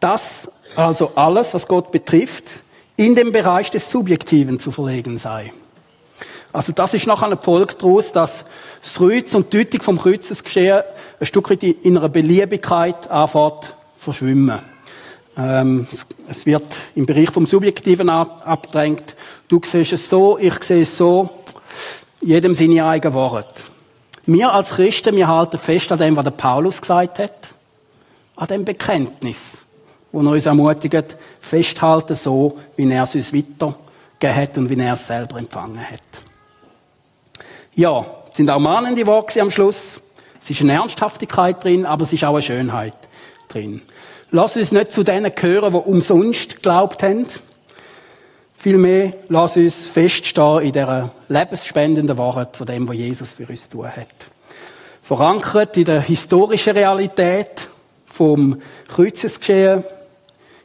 Das 0.00 0.50
also 0.76 1.12
alles, 1.14 1.52
was 1.52 1.68
Gott 1.68 1.90
betrifft, 1.90 2.62
in 2.96 3.14
den 3.14 3.32
Bereich 3.32 3.70
des 3.70 3.90
Subjektiven 3.90 4.58
zu 4.58 4.70
verlegen 4.70 5.18
sei. 5.18 5.52
Also 6.52 6.72
das 6.72 6.94
ist 6.94 7.06
nachher 7.06 7.26
eine 7.26 7.36
Folge 7.36 7.74
daraus, 7.74 8.12
dass 8.12 8.44
das 8.82 8.94
Kreuz 8.94 9.34
und 9.34 9.52
die 9.52 9.64
Deutung 9.64 9.82
vom 9.82 9.98
Kreuzesgeschehen 9.98 10.82
ein 11.20 11.26
Stück 11.26 11.50
weit 11.50 11.62
in 11.62 11.96
einer 11.96 12.08
Beliebigkeit 12.08 13.08
anfängt 13.08 13.74
verschwimmen. 13.96 14.58
Ähm, 15.36 15.86
es 16.28 16.46
wird 16.46 16.64
im 16.94 17.06
Bereich 17.06 17.30
vom 17.30 17.46
Subjektiven 17.46 18.08
abgedrängt. 18.08 19.14
Du 19.48 19.60
siehst 19.64 19.92
es 19.92 20.08
so, 20.08 20.38
ich 20.38 20.60
sehe 20.62 20.82
es 20.82 20.96
so. 20.96 21.30
Jedem 22.20 22.54
seine 22.54 22.84
eigene 22.84 23.14
Wort. 23.14 23.64
Wir 24.26 24.52
als 24.52 24.70
Christen, 24.70 25.16
wir 25.16 25.28
halten 25.28 25.58
fest 25.58 25.90
an 25.92 25.98
dem, 25.98 26.16
was 26.16 26.24
der 26.24 26.32
Paulus 26.32 26.80
gesagt 26.80 27.18
hat. 27.18 27.54
An 28.36 28.48
dem 28.48 28.64
Bekenntnis, 28.64 29.38
wo 30.12 30.20
er 30.20 30.32
uns 30.32 30.46
ermutigt, 30.46 31.16
festhalten 31.40 32.14
so, 32.14 32.58
wie 32.76 32.90
er 32.90 33.04
es 33.04 33.14
uns 33.14 33.32
weitergegeben 33.32 33.76
hat 34.36 34.58
und 34.58 34.68
wie 34.68 34.80
er 34.80 34.94
es 34.94 35.06
selber 35.06 35.38
empfangen 35.38 35.80
hat. 35.80 36.29
Ja, 37.74 38.04
es 38.30 38.36
sind 38.36 38.50
auch 38.50 38.58
mahnende 38.58 39.06
Worte 39.06 39.40
am 39.40 39.50
Schluss. 39.50 40.00
Es 40.40 40.50
ist 40.50 40.60
eine 40.60 40.72
Ernsthaftigkeit 40.72 41.62
drin, 41.62 41.86
aber 41.86 42.02
es 42.02 42.12
ist 42.12 42.24
auch 42.24 42.34
eine 42.34 42.42
Schönheit 42.42 42.94
drin. 43.48 43.82
Lass 44.32 44.56
uns 44.56 44.72
nicht 44.72 44.92
zu 44.92 45.02
denen 45.02 45.32
gehören, 45.34 45.72
die 45.72 45.78
umsonst 45.78 46.56
geglaubt 46.56 47.02
haben. 47.02 47.26
Vielmehr 48.56 49.14
lass 49.28 49.56
uns 49.56 49.86
feststehen 49.86 50.62
in 50.62 50.72
dieser 50.72 51.10
lebensspendenden 51.28 52.18
Wahrheit 52.18 52.56
von 52.56 52.66
dem, 52.66 52.88
was 52.88 52.96
Jesus 52.96 53.32
für 53.32 53.46
uns 53.46 53.68
tun 53.68 53.86
hat. 53.86 54.08
Verankert 55.02 55.76
in 55.76 55.84
der 55.84 56.02
historischen 56.02 56.74
Realität 56.74 57.68
vom 58.06 58.60
Kreuzesgeschehen, 58.88 59.84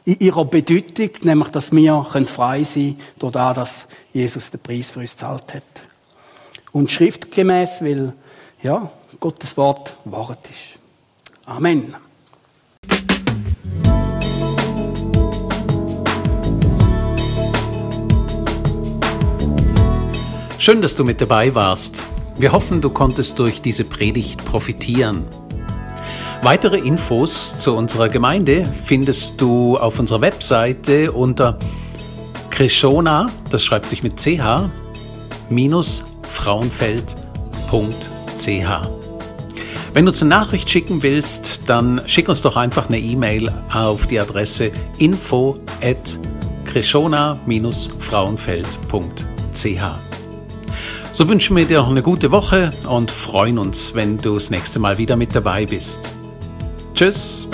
in 0.04 0.18
ihrer 0.20 0.44
Bedeutung, 0.44 1.10
nämlich, 1.22 1.48
dass 1.48 1.72
wir 1.72 2.04
frei 2.26 2.62
sein 2.62 2.96
können, 2.96 3.00
durch 3.18 3.32
das, 3.32 3.56
dass 3.56 3.86
Jesus 4.12 4.50
den 4.50 4.60
Preis 4.60 4.90
für 4.90 5.00
uns 5.00 5.12
gezahlt 5.12 5.54
hat. 5.54 5.62
Und 6.76 6.90
schriftgemäß, 6.92 7.80
weil, 7.80 8.12
ja, 8.62 8.90
Gottes 9.18 9.56
Wort 9.56 9.96
Wahrheit 10.04 10.40
ist. 10.44 10.78
Amen. 11.46 11.94
Schön, 20.58 20.82
dass 20.82 20.96
du 20.96 21.04
mit 21.04 21.22
dabei 21.22 21.54
warst. 21.54 22.04
Wir 22.36 22.52
hoffen, 22.52 22.82
du 22.82 22.90
konntest 22.90 23.38
durch 23.38 23.62
diese 23.62 23.84
Predigt 23.84 24.44
profitieren. 24.44 25.24
Weitere 26.42 26.76
Infos 26.76 27.58
zu 27.58 27.74
unserer 27.74 28.10
Gemeinde 28.10 28.70
findest 28.84 29.40
du 29.40 29.78
auf 29.78 29.98
unserer 29.98 30.20
Webseite 30.20 31.12
unter 31.12 31.58
Krishona, 32.50 33.30
das 33.50 33.64
schreibt 33.64 33.88
sich 33.88 34.02
mit 34.02 34.18
ch, 34.18 34.42
minus 35.48 36.04
frauenfeld.ch. 36.46 37.10
Wenn 39.92 40.04
du 40.04 40.10
uns 40.10 40.22
eine 40.22 40.28
Nachricht 40.28 40.70
schicken 40.70 41.02
willst, 41.02 41.68
dann 41.68 42.02
schick 42.06 42.28
uns 42.28 42.40
doch 42.42 42.56
einfach 42.56 42.86
eine 42.86 43.00
E-Mail 43.00 43.52
auf 43.72 44.06
die 44.06 44.20
Adresse 44.20 44.70
info 44.98 45.58
at 45.82 46.20
frauenfeld.ch. 47.98 49.80
So 51.12 51.28
wünschen 51.28 51.56
wir 51.56 51.64
dir 51.64 51.78
noch 51.78 51.90
eine 51.90 52.02
gute 52.02 52.30
Woche 52.30 52.70
und 52.88 53.10
freuen 53.10 53.58
uns, 53.58 53.96
wenn 53.96 54.16
du 54.18 54.34
das 54.34 54.50
nächste 54.50 54.78
Mal 54.78 54.98
wieder 54.98 55.16
mit 55.16 55.34
dabei 55.34 55.66
bist. 55.66 55.98
Tschüss! 56.94 57.48